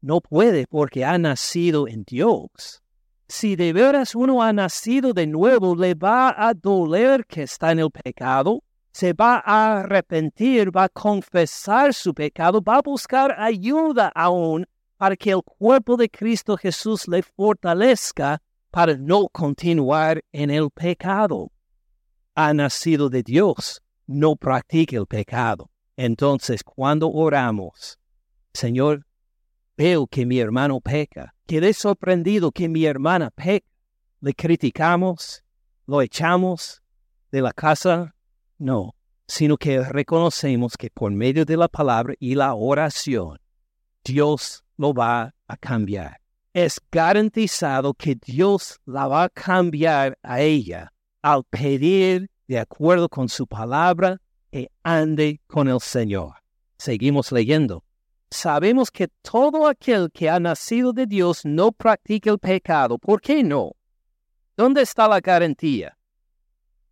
No 0.01 0.23
puede 0.23 0.67
porque 0.67 1.05
ha 1.05 1.19
nacido 1.19 1.87
en 1.87 2.05
Dios. 2.05 2.83
Si 3.31 3.55
de 3.55 3.73
veras 3.73 4.17
uno 4.17 4.43
ha 4.43 4.53
nacido 4.53 5.13
de 5.13 5.25
nuevo, 5.25 5.77
le 5.77 5.95
va 5.95 6.35
a 6.37 6.53
doler 6.53 7.25
que 7.25 7.45
está 7.45 7.71
en 7.71 7.79
el 7.79 7.89
pecado, 7.89 8.65
se 8.91 9.13
va 9.13 9.41
a 9.47 9.79
arrepentir, 9.79 10.77
va 10.77 10.85
a 10.85 10.89
confesar 10.89 11.95
su 11.95 12.13
pecado, 12.13 12.61
va 12.61 12.79
a 12.79 12.83
buscar 12.83 13.37
ayuda 13.39 14.11
aún 14.17 14.67
para 14.97 15.15
que 15.15 15.31
el 15.31 15.45
cuerpo 15.45 15.97
de 15.97 16.11
Cristo 16.11 16.57
Jesús 16.57 17.07
le 17.07 17.23
fortalezca 17.23 18.43
para 18.73 18.97
no 18.97 19.29
continuar 19.29 20.25
en 20.33 20.51
el 20.51 20.69
pecado. 20.69 21.53
Ha 22.35 22.53
nacido 22.53 23.09
de 23.09 23.23
Dios, 23.23 23.81
no 24.09 24.35
practique 24.35 24.97
el 24.97 25.07
pecado. 25.07 25.71
Entonces, 25.97 26.65
cuando 26.65 27.09
oramos, 27.09 27.97
Señor, 28.53 29.07
veo 29.81 30.07
que 30.07 30.27
mi 30.27 30.39
hermano 30.39 30.79
peca, 30.79 31.33
quedé 31.47 31.73
sorprendido 31.73 32.53
que 32.53 32.69
mi 32.69 32.85
hermana 32.85 33.31
peca, 33.31 33.67
le 34.21 34.35
criticamos, 34.35 35.43
lo 35.87 36.03
echamos 36.03 36.83
de 37.33 37.41
la 37.41 37.55
casa, 37.55 38.15
no, 38.59 38.95
sino 39.27 39.57
que 39.57 39.83
reconocemos 39.83 40.77
que 40.77 40.91
por 40.91 41.11
medio 41.13 41.47
de 41.47 41.57
la 41.57 41.67
palabra 41.67 42.13
y 42.19 42.35
la 42.35 42.53
oración, 42.53 43.39
Dios 44.05 44.63
lo 44.77 44.93
va 44.93 45.35
a 45.49 45.57
cambiar. 45.57 46.21
Es 46.53 46.79
garantizado 46.93 47.95
que 47.95 48.17
Dios 48.17 48.79
la 48.85 49.07
va 49.07 49.25
a 49.25 49.29
cambiar 49.31 50.19
a 50.23 50.43
ella 50.43 50.93
al 51.23 51.45
pedir 51.45 52.29
de 52.49 52.59
acuerdo 52.59 53.09
con 53.09 53.31
su 53.31 53.47
palabra, 53.47 54.21
que 54.53 54.71
ande 54.83 55.41
con 55.47 55.69
el 55.69 55.81
Señor. 55.81 56.35
Seguimos 56.77 57.33
leyendo. 57.33 57.83
Sabemos 58.31 58.91
que 58.91 59.09
todo 59.23 59.67
aquel 59.67 60.11
que 60.13 60.31
ha 60.31 60.39
nacido 60.39 60.93
de 60.93 61.07
Dios 61.07 61.45
no 61.45 61.73
practica 61.73 62.31
el 62.31 62.39
pecado. 62.39 62.97
¿Por 62.97 63.21
qué 63.21 63.43
no? 63.43 63.73
¿Dónde 64.57 64.83
está 64.83 65.09
la 65.09 65.21
garantía? 65.21 65.97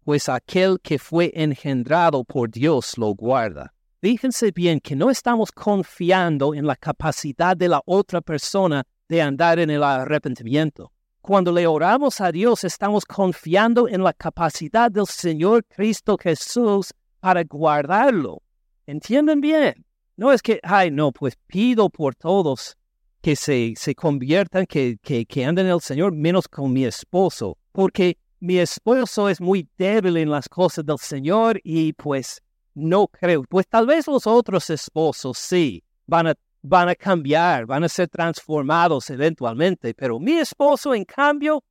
Pues 0.05 0.29
aquel 0.29 0.81
que 0.83 0.98
fue 0.98 1.31
engendrado 1.35 2.24
por 2.24 2.51
Dios 2.51 2.98
lo 2.98 3.14
guarda. 3.14 3.72
Fíjense 4.01 4.51
bien 4.51 4.81
que 4.81 4.96
no 4.96 5.11
estamos 5.11 5.53
confiando 5.53 6.55
en 6.55 6.66
la 6.66 6.77
capacidad 6.77 7.57
de 7.57 7.68
la 7.68 7.83
otra 7.85 8.20
persona 8.20 8.85
de 9.09 9.22
andar 9.22 9.59
en 9.59 9.70
el 9.70 9.83
arrepentimiento. 9.83 10.92
Cuando 11.20 11.53
le 11.53 11.66
oramos 11.66 12.20
a 12.20 12.33
Dios, 12.33 12.64
estamos 12.64 13.05
confiando 13.05 13.88
en 13.88 14.03
la 14.03 14.12
capacidad 14.12 14.90
del 14.90 15.07
Señor 15.07 15.64
Cristo 15.66 16.16
Jesús 16.16 16.92
para 17.20 17.44
guardarlo. 17.44 18.42
¿Entienden 18.87 19.40
bien? 19.40 19.85
No 20.19 20.33
es 20.33 20.43
que, 20.43 20.59
ay, 20.65 20.91
no, 20.91 21.13
pues 21.13 21.37
pido 21.47 21.89
por 21.89 22.17
todos 22.17 22.77
que 23.23 23.37
se, 23.37 23.75
se 23.77 23.95
conviertan, 23.95 24.67
que, 24.67 24.99
que, 25.01 25.45
anden 25.45 25.67
en 25.67 25.73
el 25.75 25.81
Señor, 25.81 26.11
menos 26.11 26.49
con 26.49 26.73
mi 26.73 26.85
esposo, 26.85 27.57
porque 27.71 28.19
mi 28.41 28.59
esposo 28.59 29.29
es 29.29 29.41
muy 29.41 29.69
débil 29.79 30.17
en 30.17 30.29
las 30.29 30.49
cosas 30.49 30.85
del 30.85 30.99
Señor 30.99 31.61
y 31.63 31.93
pues 31.93 32.43
no 32.75 33.07
creo. 33.07 33.45
Pues 33.45 33.69
tal 33.69 33.87
vez 33.87 34.09
los 34.09 34.27
otros 34.27 34.71
esposos 34.71 35.39
sí 35.39 35.85
van 36.05 36.27
a, 36.27 36.35
van 36.63 36.89
a 36.89 36.97
cambiar, 36.97 37.67
van 37.67 37.85
a 37.85 37.89
ser 37.89 38.09
transformados 38.09 39.11
eventualmente, 39.11 39.95
pero 39.95 40.19
mi 40.19 40.33
esposo, 40.33 40.97
en 40.97 41.05
cambio, 41.05 41.63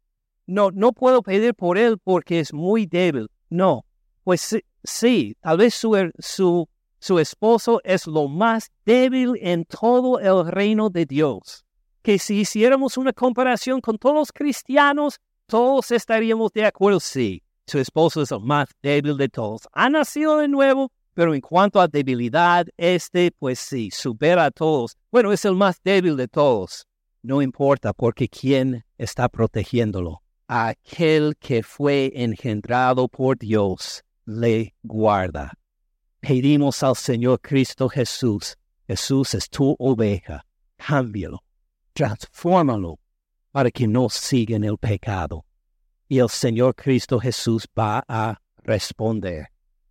no, 0.45 0.71
no 0.71 0.93
puedo 0.93 1.21
pedir 1.21 1.53
por 1.53 1.77
él 1.77 1.97
porque 2.01 2.39
es 2.39 2.53
muy 2.53 2.85
débil. 2.85 3.29
No, 3.49 3.83
pues 4.23 4.57
sí, 4.85 5.35
tal 5.41 5.57
vez 5.57 5.73
su, 5.73 6.11
su, 6.17 6.69
su 7.07 7.19
esposo 7.19 7.79
es 7.85 8.05
lo 8.05 8.27
más 8.27 8.69
débil 8.85 9.35
en 9.39 9.63
todo 9.63 10.19
el 10.19 10.51
reino 10.51 10.89
de 10.89 11.05
Dios. 11.05 11.63
Que 12.01 12.19
si 12.19 12.41
hiciéramos 12.41 12.97
una 12.97 13.13
comparación 13.13 13.79
con 13.79 13.97
todos 13.97 14.15
los 14.15 14.31
cristianos, 14.33 15.21
todos 15.45 15.91
estaríamos 15.91 16.51
de 16.51 16.65
acuerdo, 16.65 16.99
sí, 16.99 17.43
su 17.65 17.79
esposo 17.79 18.23
es 18.23 18.31
el 18.33 18.41
más 18.41 18.67
débil 18.81 19.15
de 19.15 19.29
todos. 19.29 19.69
Ha 19.71 19.89
nacido 19.89 20.39
de 20.39 20.49
nuevo, 20.49 20.91
pero 21.13 21.33
en 21.33 21.39
cuanto 21.39 21.79
a 21.79 21.87
debilidad, 21.87 22.67
este, 22.75 23.31
pues 23.31 23.59
sí, 23.59 23.89
supera 23.89 24.43
a 24.43 24.51
todos. 24.51 24.97
Bueno, 25.09 25.31
es 25.31 25.45
el 25.45 25.55
más 25.55 25.81
débil 25.81 26.17
de 26.17 26.27
todos. 26.27 26.85
No 27.23 27.41
importa, 27.41 27.93
porque 27.93 28.27
¿quién 28.27 28.83
está 28.97 29.29
protegiéndolo? 29.29 30.23
Aquel 30.49 31.37
que 31.39 31.63
fue 31.63 32.11
engendrado 32.13 33.07
por 33.07 33.37
Dios 33.37 34.03
le 34.25 34.75
guarda. 34.83 35.53
Pedimos 36.19 36.83
al 36.83 36.95
Señor 36.95 37.39
Cristo 37.41 37.89
Jesús. 37.89 38.57
Jesús 38.87 39.33
es 39.33 39.49
tu 39.49 39.75
oveja. 39.79 40.45
Cámbialo. 40.77 41.43
Transfórmalo 41.93 42.99
para 43.51 43.71
que 43.71 43.87
no 43.87 44.09
siga 44.09 44.55
en 44.55 44.63
el 44.63 44.77
pecado. 44.77 45.45
Y 46.07 46.19
el 46.19 46.29
Señor 46.29 46.75
Cristo 46.75 47.19
Jesús 47.19 47.67
va 47.77 48.03
a 48.07 48.39
responder. 48.63 49.47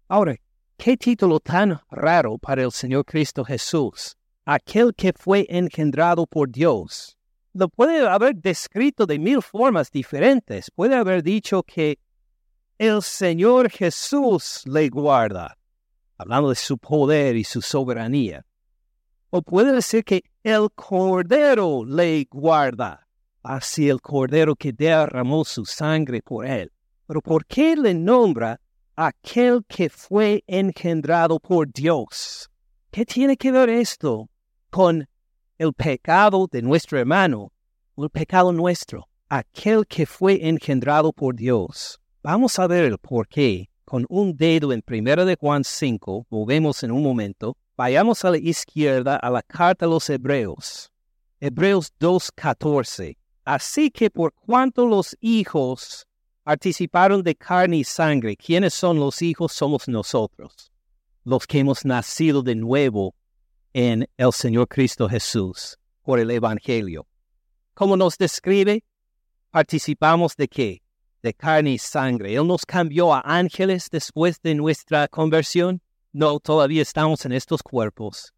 Ahora, 0.08 0.36
Qué 0.76 0.96
título 0.96 1.40
tan 1.40 1.80
raro 1.90 2.36
para 2.36 2.62
el 2.62 2.70
Señor 2.70 3.06
Cristo 3.06 3.44
Jesús, 3.44 4.14
aquel 4.44 4.94
que 4.94 5.12
fue 5.14 5.46
engendrado 5.48 6.26
por 6.26 6.50
Dios. 6.50 7.16
Lo 7.54 7.68
puede 7.68 8.06
haber 8.06 8.36
descrito 8.36 9.06
de 9.06 9.18
mil 9.18 9.40
formas 9.40 9.90
diferentes. 9.90 10.70
Puede 10.70 10.94
haber 10.94 11.22
dicho 11.22 11.62
que 11.62 11.98
el 12.78 13.02
Señor 13.02 13.70
Jesús 13.70 14.62
le 14.66 14.90
guarda, 14.90 15.55
hablando 16.16 16.50
de 16.50 16.56
su 16.56 16.78
poder 16.78 17.36
y 17.36 17.44
su 17.44 17.62
soberanía. 17.62 18.44
O 19.30 19.42
puede 19.42 19.72
decir 19.72 20.04
que 20.04 20.24
el 20.42 20.68
Cordero 20.74 21.84
le 21.84 22.26
guarda, 22.30 23.06
así 23.42 23.88
el 23.88 24.00
Cordero 24.00 24.54
que 24.54 24.72
derramó 24.72 25.44
su 25.44 25.64
sangre 25.64 26.22
por 26.22 26.46
él. 26.46 26.72
Pero 27.06 27.20
¿por 27.20 27.46
qué 27.46 27.76
le 27.76 27.94
nombra 27.94 28.60
aquel 28.96 29.62
que 29.68 29.90
fue 29.90 30.42
engendrado 30.46 31.38
por 31.38 31.70
Dios. 31.70 32.50
¿Qué 32.90 33.04
tiene 33.04 33.36
que 33.36 33.52
ver 33.52 33.68
esto 33.68 34.28
con 34.70 35.06
el 35.58 35.72
pecado 35.74 36.48
de 36.50 36.62
nuestro 36.62 36.98
hermano 36.98 37.52
o 37.94 38.04
el 38.04 38.10
pecado 38.10 38.52
nuestro? 38.52 39.08
Aquel 39.28 39.86
que 39.86 40.06
fue 40.06 40.48
engendrado 40.48 41.12
por 41.12 41.36
Dios. 41.36 42.00
Vamos 42.22 42.58
a 42.58 42.66
ver 42.66 42.84
el 42.84 42.98
por 42.98 43.28
qué 43.28 43.68
con 43.86 44.04
un 44.08 44.36
dedo 44.36 44.72
en 44.72 44.82
1 44.86 45.24
de 45.24 45.36
Juan 45.36 45.62
5, 45.62 46.26
volvemos 46.28 46.82
en 46.82 46.90
un 46.90 47.04
momento, 47.04 47.56
vayamos 47.76 48.24
a 48.24 48.32
la 48.32 48.36
izquierda 48.36 49.16
a 49.16 49.30
la 49.30 49.42
carta 49.42 49.86
a 49.86 49.88
los 49.88 50.10
Hebreos. 50.10 50.90
Hebreos 51.38 51.92
2.14. 52.00 53.16
Así 53.44 53.92
que 53.92 54.10
por 54.10 54.32
cuanto 54.34 54.86
los 54.86 55.16
hijos 55.20 56.04
participaron 56.42 57.22
de 57.22 57.36
carne 57.36 57.78
y 57.78 57.84
sangre. 57.84 58.36
¿Quiénes 58.36 58.74
son 58.74 58.98
los 58.98 59.22
hijos? 59.22 59.52
Somos 59.52 59.86
nosotros, 59.86 60.72
los 61.24 61.46
que 61.46 61.60
hemos 61.60 61.84
nacido 61.84 62.42
de 62.42 62.56
nuevo 62.56 63.14
en 63.72 64.08
el 64.16 64.32
Señor 64.32 64.66
Cristo 64.66 65.08
Jesús 65.08 65.78
por 66.02 66.18
el 66.18 66.32
Evangelio. 66.32 67.06
¿Cómo 67.74 67.96
nos 67.96 68.18
describe? 68.18 68.82
Participamos 69.52 70.34
de 70.34 70.48
qué? 70.48 70.82
De 71.26 71.34
carne 71.34 71.72
y 71.72 71.78
sangre. 71.78 72.36
Él 72.36 72.46
nos 72.46 72.64
cambió 72.64 73.12
a 73.12 73.20
ángeles 73.24 73.88
después 73.90 74.40
de 74.42 74.54
nuestra 74.54 75.08
conversión. 75.08 75.82
No, 76.12 76.38
todavía 76.38 76.82
estamos 76.82 77.24
en 77.24 77.32
estos 77.32 77.64
cuerpos 77.64 78.32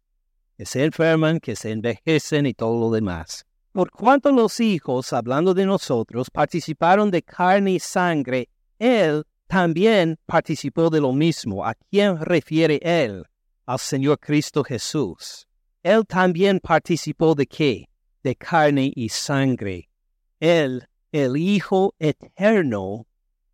que 0.57 0.65
se 0.65 0.85
enferman, 0.85 1.39
que 1.39 1.55
se 1.55 1.69
envejecen 1.69 2.47
y 2.47 2.55
todo 2.55 2.79
lo 2.79 2.89
demás. 2.89 3.45
Por 3.73 3.91
cuanto 3.91 4.31
los 4.31 4.59
hijos, 4.59 5.13
hablando 5.13 5.53
de 5.53 5.67
nosotros, 5.67 6.31
participaron 6.31 7.11
de 7.11 7.21
carne 7.21 7.73
y 7.73 7.79
sangre, 7.79 8.49
Él 8.79 9.23
también 9.45 10.17
participó 10.25 10.89
de 10.89 10.99
lo 10.99 11.13
mismo. 11.13 11.63
¿A 11.63 11.75
quién 11.75 12.19
refiere 12.19 12.79
Él? 12.81 13.23
Al 13.67 13.77
Señor 13.77 14.17
Cristo 14.17 14.63
Jesús. 14.63 15.45
Él 15.83 16.07
también 16.07 16.59
participó 16.59 17.35
de 17.35 17.45
qué? 17.45 17.85
De 18.23 18.35
carne 18.35 18.91
y 18.95 19.09
sangre. 19.09 19.87
Él, 20.39 20.89
el 21.11 21.37
Hijo 21.37 21.95
eterno, 21.99 23.05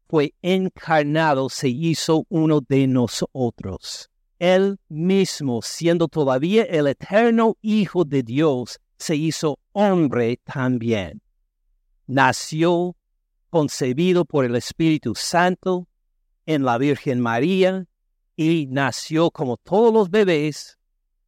fue 0.08 0.34
encarnado, 0.42 1.50
se 1.50 1.70
hizo 1.70 2.26
uno 2.30 2.62
de 2.62 2.88
nosotros. 2.88 4.10
Él 4.38 4.78
mismo, 4.90 5.62
siendo 5.62 6.08
todavía 6.08 6.64
el 6.64 6.88
eterno 6.88 7.58
Hijo 7.62 8.06
de 8.06 8.22
Dios, 8.22 8.80
se 8.98 9.16
hizo 9.16 9.60
hombre 9.72 10.40
también. 10.44 11.22
Nació 12.08 12.96
concebido 13.50 14.26
por 14.26 14.46
el 14.46 14.56
Espíritu 14.56 15.16
Santo 15.16 15.88
en 16.46 16.64
la 16.64 16.78
Virgen 16.78 17.20
María 17.20 17.86
y 18.36 18.68
nació 18.70 19.32
como 19.32 19.58
todos 19.58 19.94
los 19.94 20.10
bebés. 20.10 20.78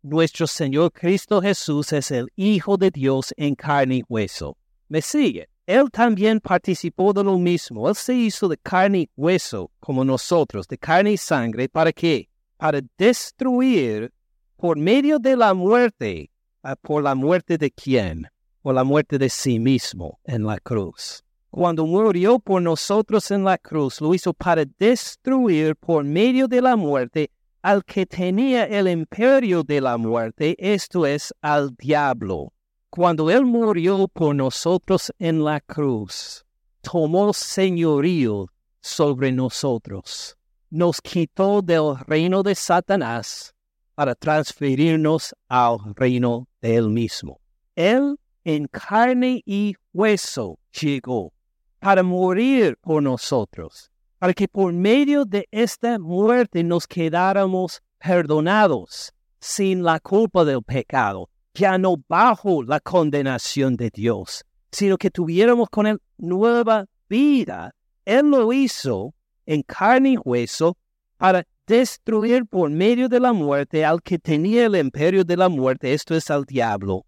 Nuestro 0.01 0.45
Señor 0.45 0.91
Cristo 0.91 1.41
Jesús 1.41 1.91
es 1.93 2.11
el 2.11 2.27
Hijo 2.35 2.77
de 2.77 2.91
Dios 2.91 3.33
en 3.37 3.55
carne 3.55 3.97
y 3.97 4.03
hueso. 4.07 4.57
¿Me 4.87 5.01
sigue? 5.01 5.49
Él 5.67 5.91
también 5.91 6.39
participó 6.39 7.13
de 7.13 7.23
lo 7.23 7.38
mismo. 7.38 7.88
Él 7.88 7.95
se 7.95 8.15
hizo 8.15 8.47
de 8.47 8.58
carne 8.58 8.99
y 9.01 9.10
hueso 9.15 9.69
como 9.80 10.03
nosotros, 10.03 10.67
de 10.67 10.80
carne 10.80 11.12
y 11.12 11.17
sangre. 11.17 11.69
¿Para 11.69 11.93
qué? 11.93 12.27
Para 12.58 12.81
destruir 12.98 14.12
por 14.56 14.75
medio 14.77 15.19
de 15.19 15.35
la 15.35 15.54
muerte 15.54 16.31
por 16.75 17.04
la 17.04 17.15
muerte 17.15 17.58
de 17.58 17.71
quién? 17.71 18.27
Por 18.62 18.75
la 18.75 18.83
muerte 18.83 19.17
de 19.17 19.29
sí 19.29 19.60
mismo 19.60 20.19
en 20.25 20.46
la 20.46 20.60
cruz. 20.60 21.23
Cuando 21.50 21.85
murió 21.85 22.39
por 22.39 22.62
nosotros 22.62 23.31
en 23.31 23.44
la 23.44 23.58
cruz, 23.58 24.02
lo 24.02 24.13
hizo 24.13 24.33
para 24.33 24.65
destruir 24.77 25.75
por 25.75 26.04
medio 26.04 26.48
de 26.48 26.62
la 26.62 26.75
muerte 26.75 27.31
al 27.62 27.83
que 27.85 28.06
tenía 28.06 28.65
el 28.65 28.87
imperio 28.87 29.63
de 29.63 29.81
la 29.81 29.98
muerte, 29.98 30.56
esto 30.60 31.06
es, 31.06 31.33
al 31.41 31.75
diablo. 31.75 32.54
Cuando 32.98 33.29
Él 33.29 33.45
murió 33.45 34.08
por 34.08 34.33
nosotros 34.33 35.13
en 35.19 35.43
la 35.43 35.62
cruz, 35.62 36.43
tomó 36.81 37.31
señorío 37.31 38.48
sobre 38.81 39.31
nosotros, 39.31 40.35
nos 40.71 41.00
quitó 41.00 41.62
del 41.62 41.95
reino 42.08 42.41
de 42.41 42.56
Satanás 42.56 43.54
para 43.93 44.15
transferirnos 44.15 45.35
al 45.48 45.77
reino 45.95 46.48
de 46.60 46.75
Él 46.75 46.89
mismo. 46.89 47.39
Él 47.75 48.17
en 48.43 48.65
carne 48.65 49.43
y 49.45 49.75
hueso 49.93 50.58
llegó 50.81 51.31
para 51.77 52.02
morir 52.02 52.79
por 52.81 53.04
nosotros, 53.04 53.91
para 54.17 54.33
que 54.33 54.48
por 54.48 54.73
medio 54.73 55.23
de 55.23 55.48
esta 55.52 56.00
muerte 56.00 56.63
nos 56.63 56.87
quedáramos 56.87 57.79
perdonados 58.00 59.13
sin 59.39 59.83
la 59.83 60.00
culpa 60.00 60.43
del 60.43 60.63
pecado, 60.63 61.29
ya 61.58 61.77
no 61.77 61.95
bajo 62.08 62.63
la 62.63 62.79
condenación 62.79 63.75
de 63.75 63.89
Dios, 63.89 64.45
sino 64.71 64.97
que 64.97 65.10
tuviéramos 65.10 65.69
con 65.69 65.87
Él 65.87 65.99
nueva 66.17 66.85
vida. 67.10 67.73
Él 68.05 68.29
lo 68.29 68.53
hizo 68.53 69.13
en 69.45 69.63
carne 69.63 70.12
y 70.12 70.17
hueso 70.17 70.77
para 71.17 71.43
destruir 71.65 72.45
por 72.45 72.69
medio 72.69 73.10
de 73.10 73.19
la 73.19 73.33
muerte 73.33 73.83
al 73.83 74.01
que 74.01 74.19
tenía 74.19 74.67
el 74.67 74.75
imperio 74.75 75.23
de 75.23 75.35
la 75.35 75.49
muerte, 75.49 75.93
esto 75.93 76.15
es 76.15 76.29
al 76.29 76.45
diablo. 76.45 77.05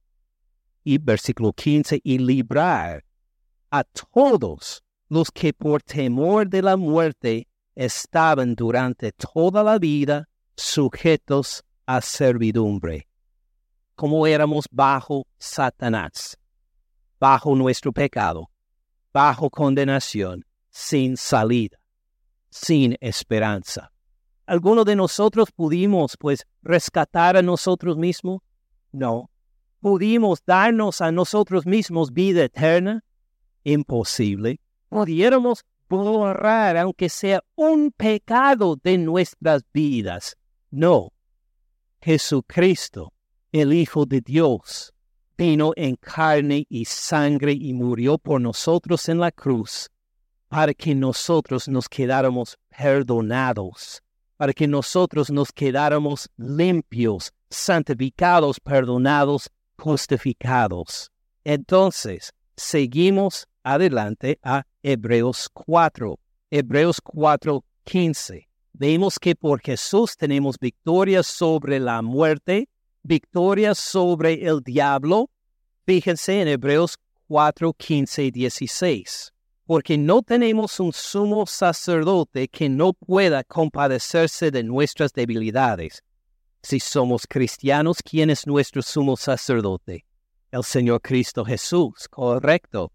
Y 0.83 0.97
versículo 0.97 1.53
15, 1.53 2.01
y 2.03 2.17
librar 2.17 3.05
a 3.69 3.83
todos 3.83 4.83
los 5.09 5.29
que 5.31 5.53
por 5.53 5.83
temor 5.83 6.49
de 6.49 6.61
la 6.61 6.75
muerte 6.75 7.47
estaban 7.75 8.55
durante 8.55 9.11
toda 9.11 9.63
la 9.63 9.77
vida 9.77 10.27
sujetos 10.55 11.63
a 11.85 12.01
servidumbre, 12.01 13.08
como 13.99 14.25
éramos 14.25 14.63
bajo 14.71 15.27
Satanás, 15.37 16.37
bajo 17.19 17.53
nuestro 17.53 17.91
pecado, 17.91 18.49
bajo 19.11 19.49
condenación, 19.49 20.45
sin 20.69 21.17
salida, 21.17 21.77
sin 22.49 22.95
esperanza. 23.01 23.91
¿Alguno 24.45 24.85
de 24.85 24.95
nosotros 24.95 25.51
pudimos, 25.51 26.15
pues, 26.17 26.47
rescatar 26.61 27.35
a 27.35 27.41
nosotros 27.41 27.97
mismos? 27.97 28.39
No. 28.93 29.29
¿Pudimos 29.81 30.39
darnos 30.45 31.01
a 31.01 31.11
nosotros 31.11 31.65
mismos 31.65 32.13
vida 32.13 32.45
eterna? 32.45 33.03
Imposible. 33.65 34.61
¿Pudiéramos 34.87 35.65
borrar, 35.89 36.77
aunque 36.77 37.09
sea 37.09 37.43
un 37.53 37.91
pecado 37.91 38.77
de 38.81 38.97
nuestras 38.97 39.61
vidas? 39.73 40.37
No. 40.71 41.11
Jesucristo, 42.01 43.11
el 43.51 43.73
Hijo 43.73 44.05
de 44.05 44.21
Dios, 44.21 44.93
vino 45.37 45.71
en 45.75 45.95
carne 45.95 46.65
y 46.69 46.85
sangre 46.85 47.53
y 47.53 47.73
murió 47.73 48.17
por 48.17 48.41
nosotros 48.41 49.07
en 49.09 49.19
la 49.19 49.31
cruz 49.31 49.89
para 50.47 50.73
que 50.73 50.95
nosotros 50.95 51.67
nos 51.67 51.87
quedáramos 51.87 52.57
perdonados 52.69 54.01
para 54.39 54.53
que 54.53 54.69
nosotros 54.69 55.29
nos 55.29 55.51
quedáramos 55.51 56.29
limpios, 56.37 57.33
santificados, 57.49 58.57
perdonados, 58.61 59.49
justificados. 59.77 61.11
Entonces, 61.43 62.31
seguimos 62.55 63.49
adelante 63.63 64.39
a 64.41 64.63
Hebreos 64.81 65.49
4. 65.51 66.17
Hebreos 66.51 67.01
4, 67.01 67.65
15. 67.83 68.47
Vemos 68.71 69.19
que 69.19 69.35
por 69.35 69.59
Jesús 69.59 70.15
tenemos 70.15 70.57
victoria 70.57 71.21
sobre 71.21 71.81
la 71.81 72.01
muerte, 72.01 72.69
victoria 73.03 73.75
sobre 73.75 74.45
el 74.45 74.61
diablo. 74.61 75.29
Fíjense 75.85 76.41
en 76.41 76.47
Hebreos 76.47 76.97
4, 77.27 77.73
15 77.73 78.23
y 78.25 78.31
16 78.31 79.33
porque 79.69 79.99
no 79.99 80.23
tenemos 80.23 80.79
un 80.79 80.91
sumo 80.91 81.45
sacerdote 81.45 82.47
que 82.47 82.67
no 82.67 82.91
pueda 82.91 83.43
compadecerse 83.43 84.49
de 84.49 84.63
nuestras 84.63 85.13
debilidades. 85.13 86.01
Si 86.63 86.79
somos 86.79 87.27
cristianos, 87.27 87.99
¿quién 88.01 88.31
es 88.31 88.47
nuestro 88.47 88.81
sumo 88.81 89.15
sacerdote? 89.15 90.05
El 90.49 90.63
Señor 90.63 91.01
Cristo 91.01 91.45
Jesús, 91.45 92.07
correcto. 92.09 92.91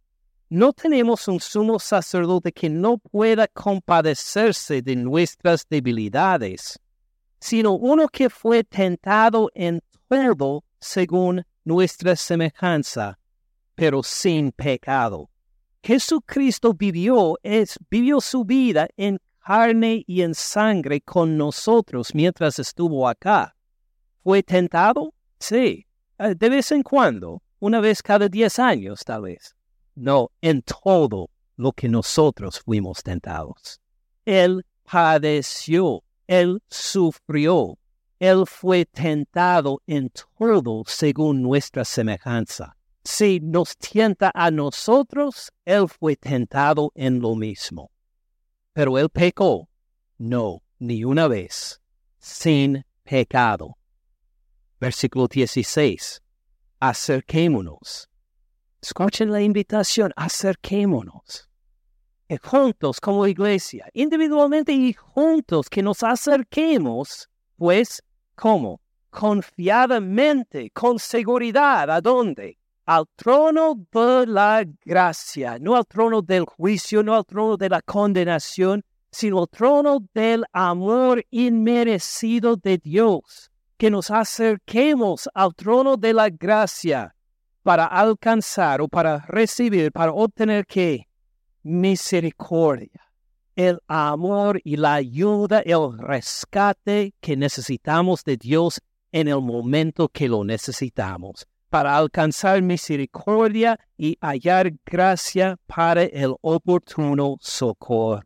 No 0.49 0.73
tenemos 0.73 1.29
un 1.29 1.39
sumo 1.39 1.79
sacerdote 1.79 2.51
que 2.51 2.69
no 2.69 2.99
pueda 2.99 3.47
compadecerse 3.47 4.83
de 4.83 4.97
nuestras 4.97 5.69
debilidades, 5.69 6.81
sino 7.39 7.75
uno 7.75 8.09
que 8.09 8.29
fue 8.29 8.65
tentado 8.65 9.49
en 9.55 9.81
todo 10.15 10.65
según 10.79 11.45
nuestra 11.65 12.15
semejanza, 12.15 13.19
pero 13.75 14.03
sin 14.03 14.53
pecado. 14.53 15.29
Jesucristo 15.83 16.73
vivió, 16.73 17.37
es, 17.43 17.79
vivió 17.91 18.21
su 18.21 18.45
vida 18.45 18.87
en 18.97 19.19
carne 19.45 20.05
y 20.07 20.23
en 20.23 20.35
sangre 20.35 21.01
con 21.01 21.37
nosotros 21.37 22.15
mientras 22.15 22.59
estuvo 22.61 23.09
acá. 23.09 23.57
¿Fue 24.23 24.43
tentado? 24.43 25.13
Sí, 25.41 25.85
eh, 26.19 26.35
de 26.37 26.49
vez 26.49 26.71
en 26.71 26.83
cuando, 26.83 27.43
una 27.59 27.81
vez 27.81 28.01
cada 28.01 28.29
diez 28.29 28.59
años 28.59 29.01
tal 29.05 29.23
vez. 29.23 29.57
No, 29.97 30.31
en 30.41 30.63
todo 30.63 31.29
lo 31.57 31.73
que 31.73 31.89
nosotros 31.89 32.61
fuimos 32.61 33.03
tentados. 33.03 33.81
Él 34.25 34.65
padeció, 34.85 36.05
Él 36.29 36.63
sufrió, 36.69 37.79
Él 38.29 38.45
fue 38.47 38.85
tentado 38.87 39.83
en 39.87 40.11
todo 40.11 40.85
según 40.87 41.43
nuestra 41.43 41.85
semejanza 41.85 42.77
si 43.05 43.39
nos 43.41 43.77
tienta 43.77 44.33
a 44.35 44.51
nosotros, 44.51 45.53
Él 45.65 45.89
fue 45.89 46.17
tentado 46.17 46.91
en 46.95 47.21
lo 47.21 47.37
mismo. 47.37 47.91
Pero 48.73 48.99
Él 48.99 49.11
pecó, 49.11 49.69
no, 50.19 50.63
ni 50.79 51.05
una 51.05 51.29
vez, 51.29 51.81
sin 52.19 52.85
pecado. 53.03 53.77
Versículo 54.81 55.29
16. 55.29 56.23
Acerquémonos. 56.81 58.09
Escuchen 58.81 59.31
la 59.31 59.41
invitación, 59.41 60.13
acerquémonos. 60.17 61.49
Juntos 62.43 63.01
como 63.01 63.29
iglesia, 63.29 63.89
individualmente 63.93 64.73
y 64.73 64.93
juntos, 64.93 65.69
que 65.71 65.83
nos 65.83 66.03
acerquemos, 66.03 67.29
pues, 67.57 68.03
¿cómo? 68.35 68.81
Confiadamente, 69.11 70.71
con 70.71 70.99
seguridad, 70.99 71.91
¿a 71.91 72.01
dónde? 72.01 72.59
al 72.87 73.07
trono 73.17 73.75
de 73.93 74.27
la 74.27 74.65
gracia, 74.85 75.59
no 75.59 75.77
al 75.77 75.87
trono 75.87 76.21
del 76.21 76.45
juicio, 76.45 77.03
no 77.03 77.15
al 77.15 77.25
trono 77.25 77.57
de 77.57 77.69
la 77.69 77.81
condenación, 77.81 78.85
sino 79.11 79.41
al 79.41 79.49
trono 79.49 79.99
del 80.13 80.45
amor 80.53 81.25
inmerecido 81.31 82.57
de 82.57 82.79
Dios, 82.79 83.51
que 83.79 83.91
nos 83.91 84.11
acerquemos 84.11 85.29
al 85.35 85.55
trono 85.55 85.97
de 85.97 86.13
la 86.13 86.29
gracia 86.29 87.15
para 87.63 87.87
alcanzar 87.87 88.83
o 88.83 88.89
para 88.89 89.19
recibir, 89.27 89.91
para 89.91 90.13
obtener 90.13 90.67
qué? 90.67 91.09
Misericordia, 91.63 93.04
el 93.57 93.81
amor 93.87 94.61
y 94.65 94.77
la 94.77 94.95
ayuda, 94.95 95.61
el 95.61 95.97
rescate 95.99 97.15
que 97.21 97.37
necesitamos 97.37 98.25
de 98.25 98.37
Dios 98.37 98.81
en 99.13 99.29
el 99.29 99.41
momento 99.41 100.09
que 100.09 100.29
lo 100.29 100.45
necesitamos 100.45 101.47
para 101.75 101.97
alcanzar 101.97 102.63
misericordia 102.63 103.77
y 103.99 104.17
hallar 104.21 104.73
gracia 104.87 105.59
para 105.67 106.05
el 106.05 106.33
oportuno 106.41 107.37
socorro. 107.41 108.23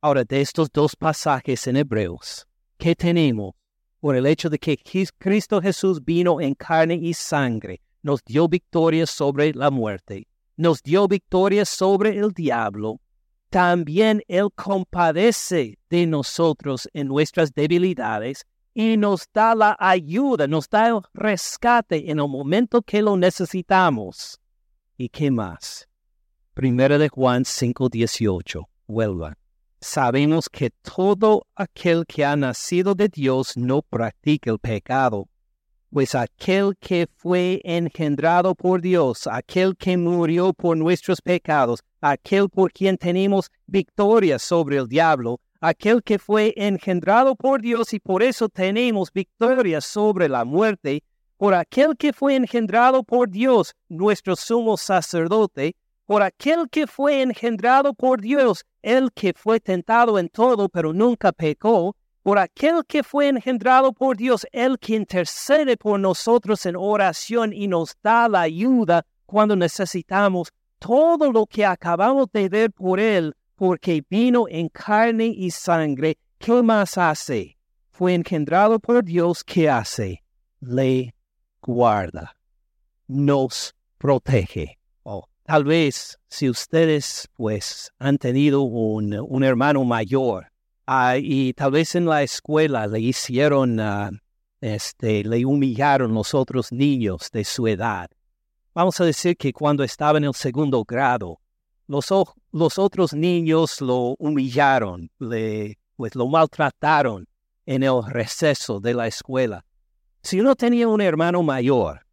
Ahora, 0.00 0.24
de 0.24 0.40
estos 0.40 0.72
dos 0.72 0.96
pasajes 0.96 1.66
en 1.66 1.76
Hebreos, 1.76 2.46
¿qué 2.78 2.94
tenemos? 2.94 3.52
Por 4.00 4.16
el 4.16 4.24
hecho 4.24 4.48
de 4.48 4.58
que 4.58 4.78
Cristo 5.18 5.60
Jesús 5.60 6.02
vino 6.02 6.40
en 6.40 6.54
carne 6.54 6.94
y 6.94 7.12
sangre, 7.12 7.82
nos 8.00 8.24
dio 8.24 8.48
victoria 8.48 9.04
sobre 9.04 9.52
la 9.52 9.70
muerte, 9.70 10.26
nos 10.56 10.82
dio 10.82 11.06
victoria 11.06 11.66
sobre 11.66 12.16
el 12.16 12.30
diablo, 12.32 12.98
también 13.56 14.22
Él 14.28 14.48
compadece 14.54 15.78
de 15.88 16.06
nosotros 16.06 16.90
en 16.92 17.08
nuestras 17.08 17.54
debilidades 17.54 18.44
y 18.74 18.98
nos 18.98 19.30
da 19.32 19.54
la 19.54 19.74
ayuda, 19.80 20.46
nos 20.46 20.68
da 20.68 20.88
el 20.88 21.00
rescate 21.14 22.10
en 22.10 22.18
el 22.18 22.28
momento 22.28 22.82
que 22.82 23.00
lo 23.00 23.16
necesitamos. 23.16 24.38
¿Y 24.98 25.08
qué 25.08 25.30
más? 25.30 25.88
Primera 26.52 26.98
de 26.98 27.08
Juan 27.08 27.46
5:18. 27.46 28.68
Vuelva. 28.86 29.38
Sabemos 29.80 30.50
que 30.50 30.68
todo 30.82 31.46
aquel 31.54 32.04
que 32.04 32.26
ha 32.26 32.36
nacido 32.36 32.94
de 32.94 33.08
Dios 33.08 33.56
no 33.56 33.80
practica 33.80 34.50
el 34.50 34.58
pecado, 34.58 35.30
pues 35.96 36.14
aquel 36.14 36.76
que 36.78 37.08
fue 37.16 37.62
engendrado 37.64 38.54
por 38.54 38.82
Dios, 38.82 39.26
aquel 39.26 39.74
que 39.78 39.96
murió 39.96 40.52
por 40.52 40.76
nuestros 40.76 41.22
pecados, 41.22 41.82
aquel 42.02 42.50
por 42.50 42.70
quien 42.70 42.98
tenemos 42.98 43.50
victoria 43.66 44.38
sobre 44.38 44.76
el 44.76 44.88
diablo, 44.88 45.40
aquel 45.58 46.02
que 46.02 46.18
fue 46.18 46.52
engendrado 46.58 47.34
por 47.34 47.62
Dios 47.62 47.94
y 47.94 47.98
por 47.98 48.22
eso 48.22 48.50
tenemos 48.50 49.10
victoria 49.10 49.80
sobre 49.80 50.28
la 50.28 50.44
muerte, 50.44 51.02
por 51.38 51.54
aquel 51.54 51.96
que 51.96 52.12
fue 52.12 52.34
engendrado 52.34 53.02
por 53.02 53.30
Dios, 53.30 53.74
nuestro 53.88 54.36
sumo 54.36 54.76
sacerdote, 54.76 55.76
por 56.04 56.22
aquel 56.22 56.68
que 56.68 56.86
fue 56.86 57.22
engendrado 57.22 57.94
por 57.94 58.20
Dios, 58.20 58.66
el 58.82 59.10
que 59.14 59.32
fue 59.32 59.60
tentado 59.60 60.18
en 60.18 60.28
todo 60.28 60.68
pero 60.68 60.92
nunca 60.92 61.32
pecó, 61.32 61.96
por 62.26 62.40
aquel 62.40 62.84
que 62.88 63.04
fue 63.04 63.28
engendrado 63.28 63.92
por 63.92 64.16
Dios, 64.16 64.48
el 64.50 64.80
que 64.80 64.96
intercede 64.96 65.76
por 65.76 66.00
nosotros 66.00 66.66
en 66.66 66.74
oración 66.74 67.52
y 67.52 67.68
nos 67.68 67.96
da 68.02 68.28
la 68.28 68.40
ayuda 68.40 69.06
cuando 69.26 69.54
necesitamos 69.54 70.52
todo 70.80 71.30
lo 71.30 71.46
que 71.46 71.64
acabamos 71.64 72.26
de 72.32 72.48
ver 72.48 72.72
por 72.72 72.98
él, 72.98 73.32
porque 73.54 74.02
vino 74.10 74.46
en 74.48 74.68
carne 74.70 75.26
y 75.26 75.52
sangre, 75.52 76.18
¿qué 76.38 76.64
más 76.64 76.98
hace? 76.98 77.56
Fue 77.92 78.12
engendrado 78.12 78.80
por 78.80 79.04
Dios, 79.04 79.44
¿qué 79.44 79.70
hace? 79.70 80.24
Le 80.58 81.14
guarda, 81.62 82.36
nos 83.06 83.72
protege. 83.98 84.80
Oh, 85.04 85.28
tal 85.44 85.62
vez 85.62 86.18
si 86.28 86.50
ustedes 86.50 87.28
pues 87.34 87.92
han 88.00 88.18
tenido 88.18 88.62
un, 88.62 89.16
un 89.16 89.44
hermano 89.44 89.84
mayor 89.84 90.48
Ah, 90.88 91.16
y 91.18 91.52
tal 91.52 91.72
vez 91.72 91.96
en 91.96 92.06
la 92.06 92.22
escuela 92.22 92.86
le 92.86 93.00
hicieron, 93.00 93.80
ah, 93.80 94.10
este, 94.60 95.24
le 95.24 95.44
humillaron 95.44 96.14
los 96.14 96.32
otros 96.32 96.70
niños 96.70 97.28
de 97.32 97.44
su 97.44 97.66
edad. 97.66 98.08
Vamos 98.72 99.00
a 99.00 99.04
decir 99.04 99.36
que 99.36 99.52
cuando 99.52 99.82
estaba 99.82 100.18
en 100.18 100.24
el 100.24 100.34
segundo 100.34 100.84
grado, 100.84 101.40
los, 101.88 102.08
los 102.52 102.78
otros 102.78 103.12
niños 103.14 103.80
lo 103.80 104.14
humillaron, 104.20 105.10
le, 105.18 105.76
pues 105.96 106.14
lo 106.14 106.28
maltrataron 106.28 107.26
en 107.64 107.82
el 107.82 108.04
receso 108.06 108.78
de 108.78 108.94
la 108.94 109.08
escuela. 109.08 109.64
Si 110.22 110.38
uno 110.38 110.54
tenía 110.54 110.86
un 110.86 111.00
hermano 111.00 111.42
mayor, 111.42 112.06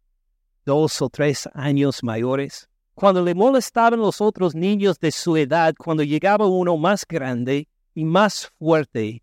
dos 0.66 1.00
o 1.00 1.08
tres 1.08 1.48
años 1.54 2.02
mayores, 2.02 2.68
cuando 2.94 3.22
le 3.22 3.36
molestaban 3.36 4.00
los 4.00 4.20
otros 4.20 4.56
niños 4.56 4.98
de 4.98 5.12
su 5.12 5.36
edad, 5.36 5.74
cuando 5.78 6.02
llegaba 6.02 6.46
uno 6.48 6.76
más 6.76 7.06
grande 7.06 7.68
y 7.94 8.04
más 8.04 8.48
fuerte, 8.58 9.22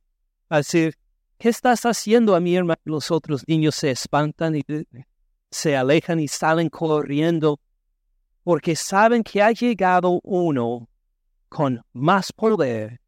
a 0.50 0.58
decir, 0.58 0.96
¿qué 1.38 1.50
estás 1.50 1.86
haciendo 1.86 2.36
a 2.36 2.40
mi 2.40 2.56
hermano? 2.56 2.80
Los 2.86 3.12
otros 3.12 3.48
niños 3.48 3.76
se 3.76 3.92
espantan 3.92 4.56
y 4.56 4.64
se 5.50 5.76
alejan 5.76 6.20
y 6.20 6.28
salen 6.28 6.70
corriendo 6.70 7.60
porque 8.44 8.76
saben 8.76 9.24
que 9.24 9.42
ha 9.42 9.52
llegado 9.52 10.20
uno 10.24 10.90
con 11.50 11.84
más 11.94 12.32
poder 12.32 13.00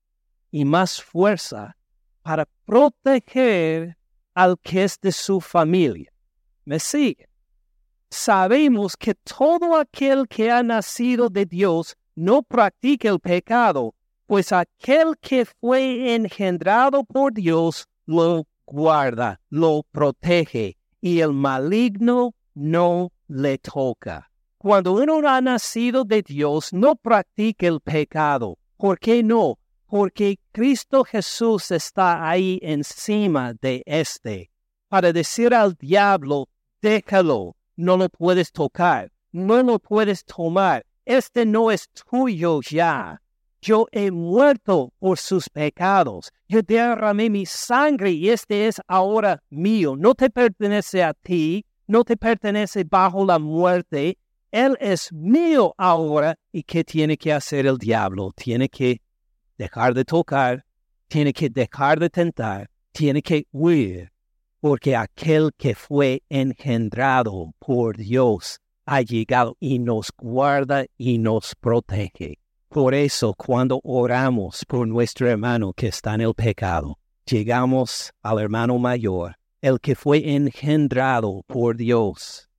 y 0.51 0.65
más 0.65 1.01
fuerza 1.01 1.75
para 2.21 2.45
proteger 2.65 3.97
al 4.33 4.57
que 4.59 4.83
es 4.83 4.99
de 4.99 5.11
su 5.11 5.41
familia. 5.41 6.11
¿Me 6.65 6.79
sigue? 6.79 7.27
Sabemos 8.09 8.95
que 8.95 9.15
todo 9.15 9.75
aquel 9.75 10.27
que 10.27 10.51
ha 10.51 10.61
nacido 10.61 11.29
de 11.29 11.45
Dios 11.45 11.97
no 12.15 12.43
practica 12.43 13.09
el 13.09 13.19
pecado, 13.19 13.95
pues 14.33 14.51
aquel 14.51 15.15
que 15.21 15.45
fue 15.45 16.15
engendrado 16.15 17.03
por 17.03 17.33
Dios 17.33 17.87
lo 18.07 18.47
guarda, 18.65 19.39
lo 19.51 19.83
protege, 19.91 20.75
y 20.99 21.19
el 21.19 21.33
maligno 21.33 22.33
no 22.55 23.11
le 23.27 23.59
toca. 23.59 24.31
Cuando 24.57 24.93
uno 24.93 25.21
ha 25.29 25.39
nacido 25.39 26.03
de 26.03 26.23
Dios, 26.23 26.73
no 26.73 26.95
practica 26.95 27.67
el 27.67 27.79
pecado. 27.79 28.57
¿Por 28.75 28.97
qué 28.97 29.21
no? 29.21 29.59
Porque 29.85 30.39
Cristo 30.51 31.03
Jesús 31.03 31.69
está 31.69 32.27
ahí 32.27 32.57
encima 32.63 33.53
de 33.53 33.83
este, 33.85 34.49
para 34.89 35.13
decir 35.13 35.53
al 35.53 35.75
diablo, 35.75 36.49
déjalo, 36.81 37.55
no 37.75 37.97
lo 37.97 38.09
puedes 38.09 38.51
tocar, 38.51 39.11
no 39.31 39.61
lo 39.61 39.77
puedes 39.77 40.25
tomar, 40.25 40.87
este 41.05 41.45
no 41.45 41.69
es 41.69 41.87
tuyo 41.89 42.61
ya. 42.67 43.21
Yo 43.63 43.87
he 43.93 44.11
muerto 44.11 44.91
por 44.99 45.17
sus 45.17 45.47
pecados. 45.47 46.33
Yo 46.49 46.61
derramé 46.61 47.29
mi 47.29 47.45
sangre 47.45 48.11
y 48.11 48.27
este 48.27 48.67
es 48.67 48.81
ahora 48.89 49.41
mío. 49.49 49.95
No 49.95 50.15
te 50.15 50.29
pertenece 50.29 51.01
a 51.01 51.13
ti, 51.13 51.65
no 51.87 52.03
te 52.03 52.17
pertenece 52.17 52.83
bajo 52.83 53.25
la 53.25 53.39
muerte, 53.39 54.17
él 54.51 54.75
es 54.81 55.13
mío 55.13 55.73
ahora. 55.77 56.35
¿Y 56.51 56.63
qué 56.63 56.83
tiene 56.83 57.15
que 57.15 57.31
hacer 57.31 57.65
el 57.65 57.77
diablo? 57.77 58.33
Tiene 58.35 58.67
que 58.67 58.99
dejar 59.57 59.93
de 59.93 60.03
tocar, 60.03 60.65
tiene 61.07 61.31
que 61.31 61.49
dejar 61.49 62.01
de 62.01 62.09
tentar, 62.09 62.69
tiene 62.91 63.21
que 63.21 63.47
huir, 63.53 64.11
porque 64.59 64.93
aquel 64.97 65.51
que 65.57 65.73
fue 65.73 66.21
engendrado 66.27 67.53
por 67.59 67.95
Dios 67.95 68.59
ha 68.85 69.01
llegado 69.01 69.55
y 69.61 69.79
nos 69.79 70.11
guarda 70.17 70.85
y 70.97 71.17
nos 71.17 71.55
protege. 71.55 72.42
Por 72.73 72.95
eso 72.95 73.35
cuando 73.35 73.79
oramos 73.83 74.65
por 74.65 74.87
nuestro 74.87 75.29
hermano 75.29 75.73
que 75.73 75.89
está 75.89 76.15
en 76.15 76.21
el 76.21 76.33
pecado, 76.33 76.97
llegamos 77.23 78.11
al 78.23 78.39
hermano 78.39 78.79
mayor, 78.79 79.35
el 79.61 79.79
que 79.79 79.93
fue 79.93 80.33
engendrado 80.33 81.43
por 81.45 81.77
Dios, 81.77 82.49